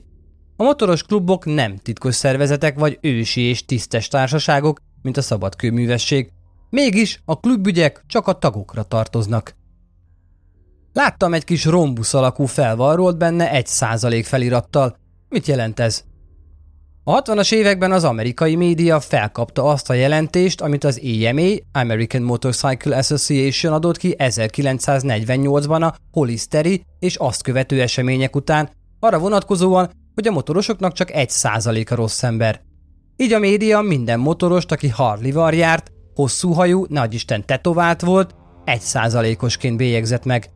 A 0.57 0.62
motoros 0.62 1.03
klubok 1.03 1.44
nem 1.44 1.77
titkos 1.77 2.14
szervezetek 2.14 2.79
vagy 2.79 2.99
ősi 3.01 3.40
és 3.40 3.64
tisztes 3.64 4.09
társaságok, 4.09 4.81
mint 5.03 5.16
a 5.16 5.23
szabadkőművesség, 5.23 6.33
Mégis 6.70 7.22
a 7.24 7.40
klubügyek 7.40 8.04
csak 8.07 8.26
a 8.26 8.33
tagokra 8.33 8.83
tartoznak. 8.83 9.57
Láttam 10.92 11.35
egy 11.35 11.44
kis 11.44 11.64
rombusz 11.64 12.14
alakú 12.14 12.44
felvarrolt 12.44 13.18
benne 13.18 13.50
egy 13.50 13.66
százalék 13.66 14.26
felirattal. 14.26 14.96
Mit 15.28 15.46
jelent 15.46 15.81
ez? 15.81 16.04
A 17.04 17.22
60-as 17.22 17.52
években 17.52 17.92
az 17.92 18.04
amerikai 18.04 18.57
média 18.57 19.00
felkapta 19.00 19.64
azt 19.64 19.90
a 19.90 19.94
jelentést, 19.94 20.61
amit 20.61 20.85
az 20.85 21.00
AMA, 21.04 21.50
American 21.72 22.22
Motorcycle 22.22 22.96
Association 22.96 23.72
adott 23.72 23.96
ki 23.96 24.14
1948-ban 24.18 25.83
a 25.83 25.94
Holisteri 26.11 26.85
és 26.98 27.16
azt 27.16 27.42
követő 27.42 27.81
események 27.81 28.37
után, 28.37 28.70
arra 29.00 29.18
vonatkozóan, 29.18 29.90
hogy 30.14 30.28
a 30.28 30.31
motorosoknak 30.33 30.92
csak 30.92 31.12
egy 31.12 31.31
százaléka 31.31 31.94
rossz 31.94 32.22
ember. 32.22 32.61
Így 33.16 33.33
a 33.33 33.38
média 33.38 33.81
minden 33.81 34.20
motorost, 34.20 34.72
aki 34.72 34.88
Harley-val 34.88 35.52
járt, 35.52 35.92
hosszú 36.18 36.52
hajú, 36.52 36.85
nagyisten 36.88 37.46
tetovált 37.46 38.00
volt, 38.00 38.35
egy 38.64 38.81
százalékosként 38.81 39.76
bélyegzett 39.76 40.24
meg. 40.24 40.50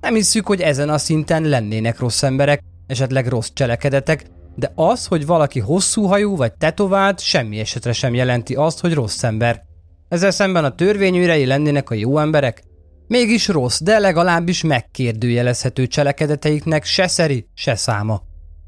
Nem 0.00 0.14
hiszük, 0.14 0.46
hogy 0.46 0.60
ezen 0.60 0.88
a 0.88 0.98
szinten 0.98 1.42
lennének 1.42 1.98
rossz 1.98 2.22
emberek, 2.22 2.60
esetleg 2.86 3.26
rossz 3.26 3.50
cselekedetek, 3.52 4.26
de 4.54 4.72
az, 4.74 5.06
hogy 5.06 5.26
valaki 5.26 5.60
hosszú 5.60 6.04
hajú 6.04 6.36
vagy 6.36 6.52
tetovált, 6.52 7.20
semmi 7.20 7.58
esetre 7.58 7.92
sem 7.92 8.14
jelenti 8.14 8.54
azt, 8.54 8.80
hogy 8.80 8.94
rossz 8.94 9.22
ember. 9.22 9.62
Ezzel 10.08 10.30
szemben 10.30 10.64
a 10.64 10.74
törvényűrei 10.74 11.46
lennének 11.46 11.90
a 11.90 11.94
jó 11.94 12.18
emberek? 12.18 12.62
Mégis 13.06 13.48
rossz, 13.48 13.80
de 13.80 13.98
legalábbis 13.98 14.62
megkérdőjelezhető 14.62 15.86
cselekedeteiknek 15.86 16.84
se 16.84 17.06
szeri, 17.06 17.48
se 17.54 17.74
száma. 17.74 18.22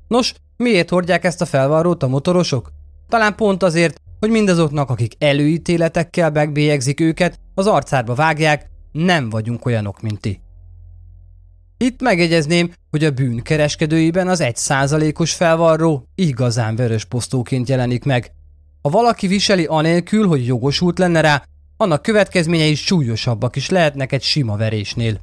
Nos, 0.08 0.34
miért 0.56 0.90
hordják 0.90 1.24
ezt 1.24 1.40
a 1.40 1.46
felvarrót 1.46 2.02
a 2.02 2.08
motorosok? 2.08 2.72
Talán 3.08 3.34
pont 3.36 3.62
azért, 3.62 4.00
hogy 4.20 4.30
mindazoknak, 4.30 4.90
akik 4.90 5.14
előítéletekkel 5.18 6.30
megbélyegzik 6.30 7.00
őket, 7.00 7.40
az 7.54 7.66
arcába 7.66 8.14
vágják, 8.14 8.66
nem 8.92 9.30
vagyunk 9.30 9.66
olyanok, 9.66 10.00
mint 10.00 10.20
ti. 10.20 10.40
Itt 11.76 12.00
megjegyezném, 12.00 12.72
hogy 12.90 13.04
a 13.04 13.10
bűn 13.10 13.42
kereskedőiben 13.42 14.28
az 14.28 14.40
egy 14.40 14.56
százalékos 14.56 15.34
felvarró 15.34 16.04
igazán 16.14 16.76
vörös 16.76 17.04
posztóként 17.04 17.68
jelenik 17.68 18.04
meg. 18.04 18.32
Ha 18.82 18.88
valaki 18.90 19.26
viseli 19.26 19.64
anélkül, 19.64 20.26
hogy 20.26 20.46
jogosult 20.46 20.98
lenne 20.98 21.20
rá, 21.20 21.42
Annak 21.80 22.02
következményei 22.02 22.74
súlyosabbak 22.74 23.56
is 23.56 23.70
lehetnek 23.70 24.12
egy 24.12 24.22
sima 24.22 24.56
verésnél. 24.56 25.20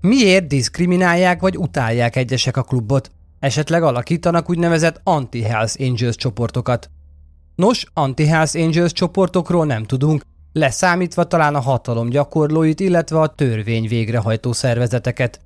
Miért 0.00 0.46
diszkriminálják 0.46 1.40
vagy 1.40 1.56
utálják 1.56 2.16
egyesek 2.16 2.56
a 2.56 2.62
klubot? 2.62 3.10
Esetleg 3.38 3.82
alakítanak 3.82 4.50
úgynevezett 4.50 5.00
anti-Hells 5.04 5.74
Angels 5.78 6.16
csoportokat. 6.16 6.90
Nos, 7.54 7.84
anti-Hells 7.94 8.54
Angels 8.54 8.92
csoportokról 8.92 9.66
nem 9.66 9.84
tudunk, 9.84 10.22
leszámítva 10.52 11.24
talán 11.24 11.54
a 11.54 11.60
hatalom 11.60 12.08
gyakorlóit, 12.08 12.80
illetve 12.80 13.20
a 13.20 13.26
törvény 13.26 13.88
végrehajtó 13.88 14.52
szervezeteket. 14.52 15.40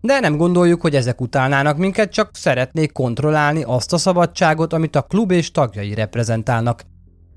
De 0.00 0.20
nem 0.20 0.36
gondoljuk, 0.36 0.80
hogy 0.80 0.94
ezek 0.94 1.20
utálnának 1.20 1.76
minket, 1.76 2.12
csak 2.12 2.30
szeretnék 2.32 2.92
kontrollálni 2.92 3.62
azt 3.62 3.92
a 3.92 3.98
szabadságot, 3.98 4.72
amit 4.72 4.96
a 4.96 5.02
klub 5.02 5.30
és 5.30 5.50
tagjai 5.50 5.94
reprezentálnak. 5.94 6.82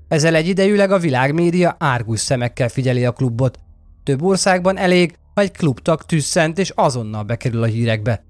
Ezzel 0.08 0.34
egyidejűleg 0.34 0.90
a 0.90 0.98
világmédia 0.98 1.76
árgus 1.78 2.20
szemekkel 2.20 2.68
figyeli 2.68 3.04
a 3.04 3.12
klubot. 3.12 3.58
Több 4.04 4.22
országban 4.22 4.76
elég, 4.76 5.18
ha 5.34 5.40
egy 5.40 5.52
klubtag 5.52 6.02
tüsszent 6.02 6.58
és 6.58 6.72
azonnal 6.74 7.22
bekerül 7.22 7.62
a 7.62 7.66
hírekbe. 7.66 8.24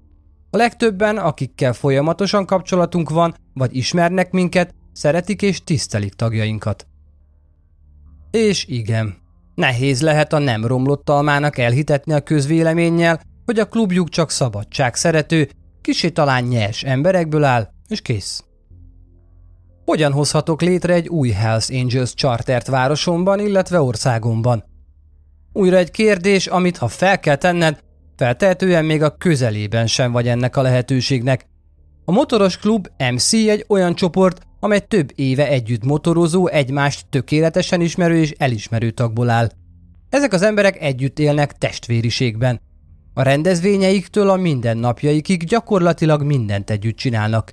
A 0.49 0.57
legtöbben, 0.57 1.17
akikkel 1.17 1.73
folyamatosan 1.73 2.45
kapcsolatunk 2.45 3.09
van, 3.09 3.35
vagy 3.53 3.75
ismernek 3.75 4.31
minket, 4.31 4.73
szeretik 4.97 5.41
és 5.41 5.63
tisztelik 5.63 6.13
tagjainkat. 6.13 6.87
És 8.31 8.65
igen, 8.65 9.17
nehéz 9.55 10.01
lehet 10.01 10.33
a 10.33 10.37
nem 10.37 10.65
romlott 10.65 11.09
almának 11.09 11.57
elhitetni 11.57 12.13
a 12.13 12.21
közvéleménnyel, 12.21 13.21
hogy 13.45 13.59
a 13.59 13.65
klubjuk 13.65 14.09
csak 14.09 14.31
szabadság 14.31 14.95
szerető, 14.95 15.49
kisé 15.81 16.09
talán 16.09 16.43
nyers 16.43 16.83
emberekből 16.83 17.43
áll, 17.43 17.69
és 17.87 18.01
kész. 18.01 18.43
Hogyan 19.85 20.11
hozhatok 20.11 20.61
létre 20.61 20.93
egy 20.93 21.07
új 21.07 21.29
Hells 21.29 21.69
Angels 21.69 22.13
chartert 22.13 22.67
városomban, 22.67 23.39
illetve 23.39 23.81
országomban? 23.81 24.63
Újra 25.53 25.77
egy 25.77 25.91
kérdés, 25.91 26.47
amit 26.47 26.77
ha 26.77 26.87
fel 26.87 27.19
kell 27.19 27.35
tenned, 27.35 27.79
feltehetően 28.15 28.85
még 28.85 29.03
a 29.03 29.15
közelében 29.17 29.87
sem 29.87 30.11
vagy 30.11 30.27
ennek 30.27 30.55
a 30.55 30.61
lehetőségnek. 30.61 31.45
A 32.05 32.11
motoros 32.11 32.57
klub 32.57 32.87
MC 32.97 33.33
egy 33.33 33.65
olyan 33.67 33.95
csoport, 33.95 34.46
amely 34.59 34.79
több 34.87 35.11
éve 35.15 35.47
együtt 35.47 35.83
motorozó, 35.83 36.47
egymást 36.47 37.05
tökéletesen 37.09 37.81
ismerő 37.81 38.15
és 38.15 38.33
elismerő 38.37 38.91
tagból 38.91 39.29
áll. 39.29 39.49
Ezek 40.09 40.33
az 40.33 40.41
emberek 40.41 40.81
együtt 40.81 41.19
élnek 41.19 41.57
testvériségben. 41.57 42.61
A 43.13 43.21
rendezvényeiktől 43.21 44.29
a 44.29 44.35
mindennapjaikig 44.35 45.43
gyakorlatilag 45.43 46.23
mindent 46.23 46.69
együtt 46.69 46.95
csinálnak. 46.95 47.51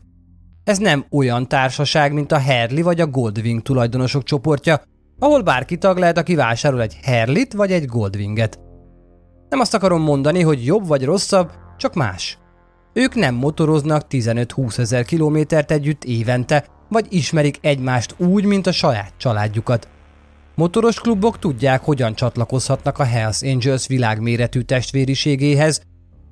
Ez 0.64 0.78
nem 0.78 1.04
olyan 1.10 1.48
társaság, 1.48 2.12
mint 2.12 2.32
a 2.32 2.38
Herli 2.38 2.82
vagy 2.82 3.00
a 3.00 3.06
Goldwing 3.06 3.62
tulajdonosok 3.62 4.22
csoportja, 4.22 4.82
ahol 5.18 5.42
bárki 5.42 5.78
tag 5.78 5.98
lehet, 5.98 6.18
aki 6.18 6.34
vásárol 6.34 6.82
egy 6.82 6.98
Herlit 7.02 7.52
vagy 7.52 7.72
egy 7.72 7.86
Goldwinget. 7.86 8.60
Nem 9.48 9.60
azt 9.60 9.74
akarom 9.74 10.02
mondani, 10.02 10.42
hogy 10.42 10.64
jobb 10.64 10.86
vagy 10.86 11.04
rosszabb, 11.04 11.50
csak 11.76 11.94
más. 11.94 12.38
Ők 12.92 13.14
nem 13.14 13.34
motoroznak 13.34 14.02
15-20 14.10 14.78
ezer 14.78 15.04
kilométert 15.04 15.70
együtt 15.70 16.04
évente, 16.04 16.66
vagy 16.88 17.06
ismerik 17.08 17.58
egymást 17.60 18.14
úgy, 18.18 18.44
mint 18.44 18.66
a 18.66 18.72
saját 18.72 19.12
családjukat. 19.16 19.88
Motoros 20.54 21.00
klubok 21.00 21.38
tudják, 21.38 21.84
hogyan 21.84 22.14
csatlakozhatnak 22.14 22.98
a 22.98 23.04
Hells 23.04 23.42
Angels 23.42 23.86
világméretű 23.86 24.60
testvériségéhez, 24.60 25.82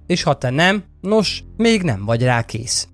és 0.06 0.22
ha 0.22 0.38
te 0.38 0.50
nem, 0.50 0.84
nos, 1.00 1.44
még 1.56 1.82
nem 1.82 2.04
vagy 2.04 2.22
rá 2.22 2.42
kész. 2.42 2.88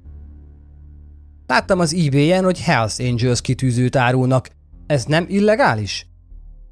Láttam 1.46 1.78
az 1.78 1.94
eBay-en, 1.94 2.44
hogy 2.44 2.60
Hells 2.60 2.98
Angels 2.98 3.40
kitűzőt 3.40 3.96
árulnak. 3.96 4.48
Ez 4.86 5.04
nem 5.04 5.26
illegális? 5.28 6.06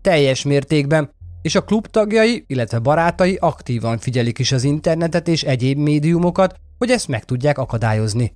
Teljes 0.01 0.45
mértékben, 0.45 1.11
és 1.43 1.55
a 1.55 1.65
klub 1.65 1.87
tagjai, 1.87 2.45
illetve 2.47 2.79
barátai 2.79 3.37
aktívan 3.41 3.99
figyelik 3.99 4.39
is 4.39 4.53
az 4.53 4.65
internetet 4.65 5.29
és 5.29 5.43
egyéb 5.43 5.79
médiumokat, 5.79 6.55
hogy 6.79 6.91
ezt 6.91 7.09
meg 7.09 7.25
tudják 7.25 7.59
akadályozni. 7.59 8.33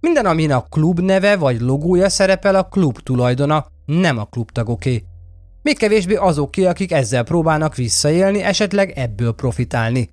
Minden, 0.00 0.26
amin 0.26 0.52
a 0.52 0.62
klub 0.62 1.00
neve 1.00 1.36
vagy 1.36 1.60
logója 1.60 2.08
szerepel, 2.08 2.54
a 2.54 2.64
klub 2.64 2.98
tulajdona, 2.98 3.66
nem 3.86 4.18
a 4.18 4.24
klubtagoké. 4.24 5.04
Még 5.62 5.78
kevésbé 5.78 6.14
azoké, 6.14 6.64
akik 6.64 6.92
ezzel 6.92 7.22
próbálnak 7.22 7.74
visszaélni, 7.74 8.42
esetleg 8.42 8.90
ebből 8.90 9.32
profitálni. 9.32 10.08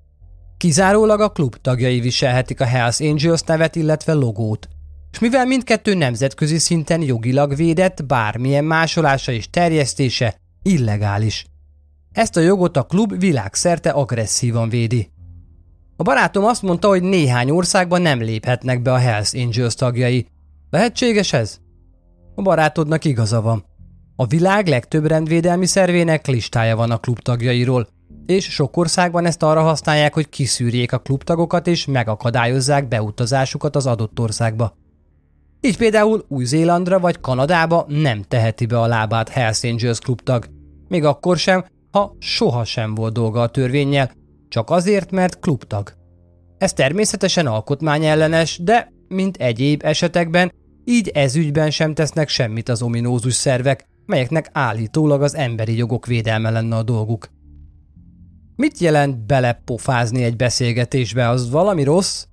Kizárólag 0.58 1.20
a 1.20 1.30
klub 1.30 1.56
tagjai 1.62 2.00
viselhetik 2.00 2.62
a 2.62 2.66
Hells 2.66 3.00
Angels 3.00 3.42
nevet, 3.42 3.76
illetve 3.76 4.14
logót. 4.14 4.68
És 5.12 5.20
mivel 5.20 5.46
mindkettő 5.46 5.94
nemzetközi 5.94 6.58
szinten 6.58 7.02
jogilag 7.02 7.56
védett, 7.56 8.06
bármilyen 8.06 8.66
másolása 8.66 9.32
és 9.32 9.50
terjesztése 9.50 10.36
illegális. 10.62 11.46
Ezt 12.12 12.38
a 12.38 12.40
jogot 12.40 12.78
a 12.78 12.84
klub 12.84 13.20
világszerte 13.20 13.90
agresszívan 13.90 14.70
védi. 14.70 15.10
A 16.04 16.06
barátom 16.06 16.46
azt 16.46 16.62
mondta, 16.62 16.88
hogy 16.88 17.04
néhány 17.04 17.50
országban 17.50 18.02
nem 18.02 18.22
léphetnek 18.22 18.82
be 18.82 18.92
a 18.92 18.98
Hells 18.98 19.34
Angels 19.34 19.76
tagjai. 19.76 20.28
Lehetséges 20.70 21.34
ez? 21.34 21.58
A 22.36 22.42
barátodnak 22.42 23.06
igaza 23.06 23.42
van. 23.42 23.66
A 24.16 24.26
világ 24.26 24.68
legtöbb 24.68 25.06
rendvédelmi 25.06 25.66
szervének 25.66 26.28
listája 26.28 26.76
van 26.76 26.92
a 26.92 26.98
klub 26.98 27.20
tagjairól, 27.20 27.88
és 28.26 28.46
sok 28.46 28.78
országban 28.78 29.26
ezt 29.26 29.44
arra 29.44 29.62
használják, 29.62 30.14
hogy 30.14 30.30
kiszűrjék 30.30 30.92
a 30.92 31.00
klubtagokat 31.00 31.68
és 31.68 31.86
megakadályozzák 31.86 32.88
beutazásukat 32.88 33.76
az 33.76 33.86
adott 33.86 34.20
országba. 34.20 34.78
Így 35.62 35.78
például 35.78 36.26
Új-Zélandra 36.28 37.00
vagy 37.00 37.20
Kanadába 37.20 37.86
nem 37.88 38.24
teheti 38.28 38.66
be 38.66 38.80
a 38.80 38.88
lábát 38.88 39.30
Hells 39.30 39.64
Angels 39.64 40.00
klubtag, 40.00 40.46
még 40.88 41.04
akkor 41.04 41.38
sem, 41.38 41.66
ha 41.92 42.16
soha 42.20 42.64
sem 42.64 42.96
volt 42.96 43.14
dolga 43.14 43.42
a 43.42 43.50
törvényel, 43.50 44.12
csak 44.54 44.70
azért, 44.70 45.12
mert 45.12 45.40
klubtag. 45.40 45.94
Ez 46.58 46.74
természetesen 46.74 47.48
alkotmányellenes, 47.48 48.60
de, 48.64 48.92
mint 49.08 49.38
egyéb 49.38 49.82
esetekben, 49.84 50.52
így 50.86 51.08
ezügyben 51.08 51.72
sem 51.72 51.94
tesznek 51.94 52.30
semmit 52.30 52.70
az 52.70 52.82
ominózus 52.82 53.34
szervek, 53.34 53.88
melyeknek 54.06 54.50
állítólag 54.52 55.22
az 55.22 55.36
emberi 55.36 55.78
jogok 55.78 56.06
védelme 56.06 56.50
lenne 56.50 56.76
a 56.76 56.84
dolguk. 56.84 57.30
Mit 58.56 58.78
jelent 58.78 59.26
belepofázni 59.26 60.24
egy 60.24 60.36
beszélgetésbe, 60.36 61.28
az 61.28 61.50
valami 61.50 61.84
rossz? 61.84 62.26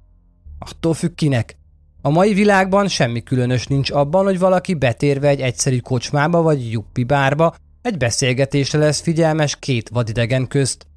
Attól 0.59 0.95
függ 0.95 1.15
kinek. 1.15 1.57
A 2.03 2.11
mai 2.11 2.35
világban 2.35 2.89
semmi 2.89 3.23
különös 3.23 3.67
nincs 3.67 3.91
abban, 3.91 4.25
hogy 4.25 4.39
valaki 4.39 4.75
betérve 4.75 5.29
egy 5.29 5.41
egyszerű 5.41 5.79
kocsmába 5.79 6.43
vagy 6.43 6.71
juppi 6.71 7.05
bárba 7.05 7.55
egy 7.83 7.97
beszélgetésre 7.97 8.79
lesz 8.79 9.01
figyelmes 9.01 9.57
két 9.59 9.89
vadidegen 9.89 10.49
közt. 10.49 10.89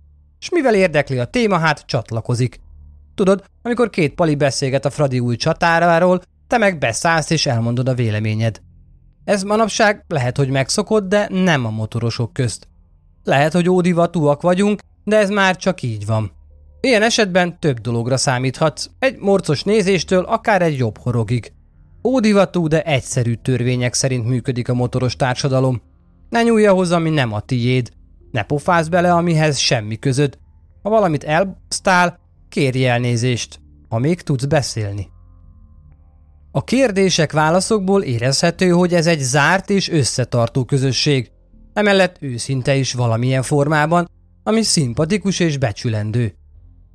És 0.43 0.49
mivel 0.49 0.75
érdekli 0.75 1.19
a 1.19 1.25
téma, 1.25 1.57
hát 1.57 1.85
csatlakozik. 1.85 2.59
Tudod, 3.15 3.43
amikor 3.61 3.89
két 3.89 4.13
pali 4.13 4.35
beszélget 4.35 4.85
a 4.85 4.89
Fradi 4.89 5.19
új 5.19 5.35
csatáráról, 5.35 6.21
te 6.47 6.57
meg 6.57 6.77
beszállsz 6.77 7.29
és 7.29 7.45
elmondod 7.45 7.87
a 7.87 7.93
véleményed. 7.93 8.61
Ez 9.23 9.43
manapság 9.43 10.03
lehet, 10.07 10.37
hogy 10.37 10.49
megszokott, 10.49 11.07
de 11.07 11.27
nem 11.29 11.65
a 11.65 11.69
motorosok 11.69 12.33
közt. 12.33 12.67
Lehet, 13.23 13.53
hogy 13.53 13.69
ódivatúak 13.69 14.41
vagyunk, 14.41 14.79
de 15.03 15.17
ez 15.17 15.29
már 15.29 15.55
csak 15.55 15.81
így 15.81 16.05
van. 16.05 16.31
Ilyen 16.81 17.01
esetben 17.01 17.59
több 17.59 17.79
dologra 17.79 18.17
számíthatsz, 18.17 18.87
egy 18.99 19.17
morcos 19.19 19.63
nézéstől 19.63 20.23
akár 20.23 20.61
egy 20.61 20.77
jobb 20.77 20.97
horogig. 20.97 21.53
Ódivatú, 22.03 22.67
de 22.67 22.81
egyszerű 22.81 23.33
törvények 23.33 23.93
szerint 23.93 24.27
működik 24.27 24.69
a 24.69 24.73
motoros 24.73 25.15
társadalom. 25.15 25.81
Ne 26.29 26.43
nyúlja 26.43 26.73
hozzá, 26.73 26.95
ami 26.95 27.09
nem 27.09 27.33
a 27.33 27.39
tiéd. 27.39 27.91
Ne 28.33 28.43
pofázz 28.43 28.87
bele, 28.87 29.13
amihez 29.13 29.57
semmi 29.57 29.99
közöd. 29.99 30.37
Ha 30.81 30.89
valamit 30.89 31.23
elbasztál, 31.23 32.19
kérj 32.49 32.85
elnézést, 32.85 33.59
ha 33.89 33.99
még 33.99 34.21
tudsz 34.21 34.45
beszélni. 34.45 35.09
A 36.51 36.63
kérdések 36.63 37.31
válaszokból 37.31 38.01
érezhető, 38.01 38.69
hogy 38.69 38.93
ez 38.93 39.07
egy 39.07 39.19
zárt 39.19 39.69
és 39.69 39.89
összetartó 39.89 40.65
közösség, 40.65 41.31
emellett 41.73 42.17
őszinte 42.19 42.75
is 42.75 42.93
valamilyen 42.93 43.41
formában, 43.41 44.09
ami 44.43 44.61
szimpatikus 44.61 45.39
és 45.39 45.57
becsülendő. 45.57 46.35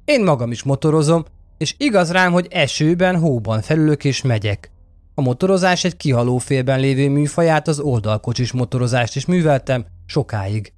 Én 0.05 0.25
magam 0.25 0.51
is 0.51 0.63
motorozom, 0.63 1.25
és 1.59 1.75
igaz 1.79 2.13
rám, 2.13 2.33
hogy 2.33 2.47
esőben, 2.51 3.19
hóban 3.19 3.63
felülök 3.63 4.05
és 4.05 4.23
megyek. 4.23 4.71
A 5.15 5.21
motorozás 5.21 5.85
egy 5.85 5.97
kihaló 5.97 6.39
félben 6.39 6.81
lévő 6.81 7.09
műfaját, 7.09 7.69
az 7.69 7.81
oldalkocsis 7.81 8.53
motorozást 8.53 9.17
is 9.17 9.27
műveltem 9.27 9.87
sokáig. 10.07 10.73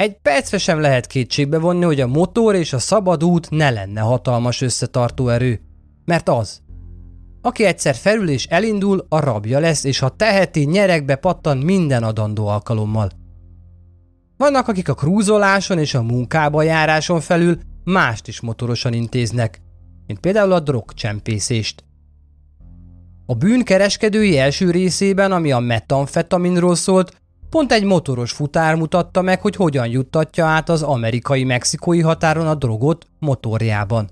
Egy 0.00 0.16
percre 0.22 0.58
sem 0.58 0.80
lehet 0.80 1.06
kétségbe 1.06 1.58
vonni, 1.58 1.84
hogy 1.84 2.00
a 2.00 2.06
motor 2.06 2.54
és 2.54 2.72
a 2.72 2.78
szabad 2.78 3.24
út 3.24 3.50
ne 3.50 3.70
lenne 3.70 4.00
hatalmas 4.00 4.60
összetartó 4.60 5.28
erő, 5.28 5.60
mert 6.04 6.28
az. 6.28 6.60
Aki 7.42 7.64
egyszer 7.64 7.94
felül 7.94 8.28
és 8.28 8.46
elindul, 8.46 9.06
a 9.08 9.20
rabja 9.20 9.58
lesz, 9.58 9.84
és 9.84 9.98
ha 9.98 10.08
teheti, 10.08 10.64
nyerekbe 10.64 11.16
pattan 11.16 11.58
minden 11.58 12.02
adandó 12.02 12.46
alkalommal. 12.46 13.10
Vannak, 14.36 14.68
akik 14.68 14.88
a 14.88 14.94
krúzoláson 14.94 15.78
és 15.78 15.94
a 15.94 16.02
munkába 16.02 16.62
járáson 16.62 17.20
felül 17.20 17.58
mást 17.84 18.28
is 18.28 18.40
motorosan 18.40 18.92
intéznek, 18.92 19.60
mint 20.06 20.20
például 20.20 20.52
a 20.52 20.60
drogcsempészést. 20.60 21.84
A 23.26 23.34
bűn 23.34 23.62
kereskedői 23.62 24.38
első 24.38 24.70
részében, 24.70 25.32
ami 25.32 25.52
a 25.52 25.58
metamfetaminról 25.58 26.74
szólt, 26.74 27.19
Pont 27.50 27.72
egy 27.72 27.84
motoros 27.84 28.32
futár 28.32 28.74
mutatta 28.74 29.22
meg, 29.22 29.40
hogy 29.40 29.56
hogyan 29.56 29.86
juttatja 29.86 30.46
át 30.46 30.68
az 30.68 30.82
amerikai-mexikói 30.82 32.00
határon 32.00 32.46
a 32.46 32.54
drogot 32.54 33.06
motorjában. 33.18 34.10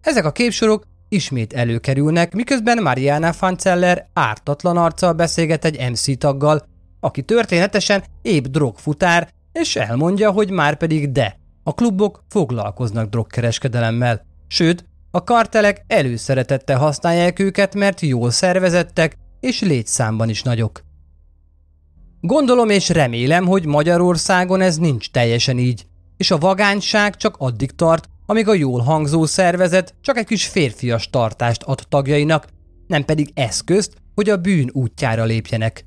Ezek 0.00 0.24
a 0.24 0.32
képsorok 0.32 0.84
ismét 1.08 1.52
előkerülnek, 1.52 2.34
miközben 2.34 2.82
Mariana 2.82 3.32
Fanceller 3.32 4.08
ártatlan 4.12 4.76
arccal 4.76 5.12
beszélget 5.12 5.64
egy 5.64 5.90
MC 5.90 6.18
taggal, 6.18 6.62
aki 7.00 7.22
történetesen 7.22 8.04
épp 8.22 8.44
drogfutár, 8.44 9.28
és 9.52 9.76
elmondja, 9.76 10.30
hogy 10.30 10.50
már 10.50 10.76
pedig 10.76 11.12
de, 11.12 11.38
a 11.62 11.74
klubok 11.74 12.24
foglalkoznak 12.28 13.08
drogkereskedelemmel, 13.08 14.26
sőt, 14.46 14.84
a 15.10 15.24
kartelek 15.24 15.84
előszeretettel 15.86 16.78
használják 16.78 17.38
őket, 17.38 17.74
mert 17.74 18.00
jól 18.00 18.30
szervezettek 18.30 19.16
és 19.40 19.60
létszámban 19.60 20.28
is 20.28 20.42
nagyok. 20.42 20.83
Gondolom 22.26 22.68
és 22.68 22.88
remélem, 22.88 23.46
hogy 23.46 23.66
Magyarországon 23.66 24.60
ez 24.60 24.76
nincs 24.76 25.10
teljesen 25.10 25.58
így, 25.58 25.86
és 26.16 26.30
a 26.30 26.38
vagányság 26.38 27.16
csak 27.16 27.36
addig 27.38 27.70
tart, 27.70 28.08
amíg 28.26 28.48
a 28.48 28.54
jól 28.54 28.80
hangzó 28.80 29.26
szervezet 29.26 29.94
csak 30.00 30.16
egy 30.16 30.26
kis 30.26 30.46
férfias 30.46 31.10
tartást 31.10 31.62
ad 31.62 31.82
tagjainak, 31.88 32.46
nem 32.86 33.04
pedig 33.04 33.30
eszközt, 33.34 33.96
hogy 34.14 34.30
a 34.30 34.36
bűn 34.36 34.70
útjára 34.72 35.24
lépjenek. 35.24 35.86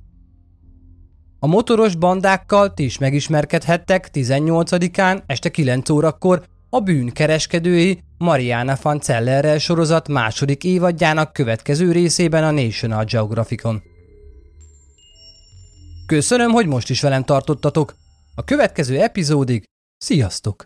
A 1.39 1.47
motoros 1.47 1.95
bandákkal 1.95 2.73
ti 2.73 2.83
is 2.83 2.97
megismerkedhettek 2.97 4.09
18-án 4.13 5.21
este 5.25 5.49
9 5.49 5.89
órakor 5.89 6.43
a 6.69 6.79
bűnkereskedői 6.79 8.03
Mariana 8.17 8.75
Fancellerrel 8.75 9.57
sorozat 9.57 10.07
második 10.07 10.63
évadjának 10.63 11.33
következő 11.33 11.91
részében 11.91 12.43
a 12.43 12.51
National 12.51 13.03
Geographicon. 13.03 13.81
Köszönöm, 16.07 16.51
hogy 16.51 16.67
most 16.67 16.89
is 16.89 17.01
velem 17.01 17.23
tartottatok. 17.23 17.95
A 18.35 18.43
következő 18.43 19.01
epizódig 19.01 19.63
sziasztok! 19.97 20.65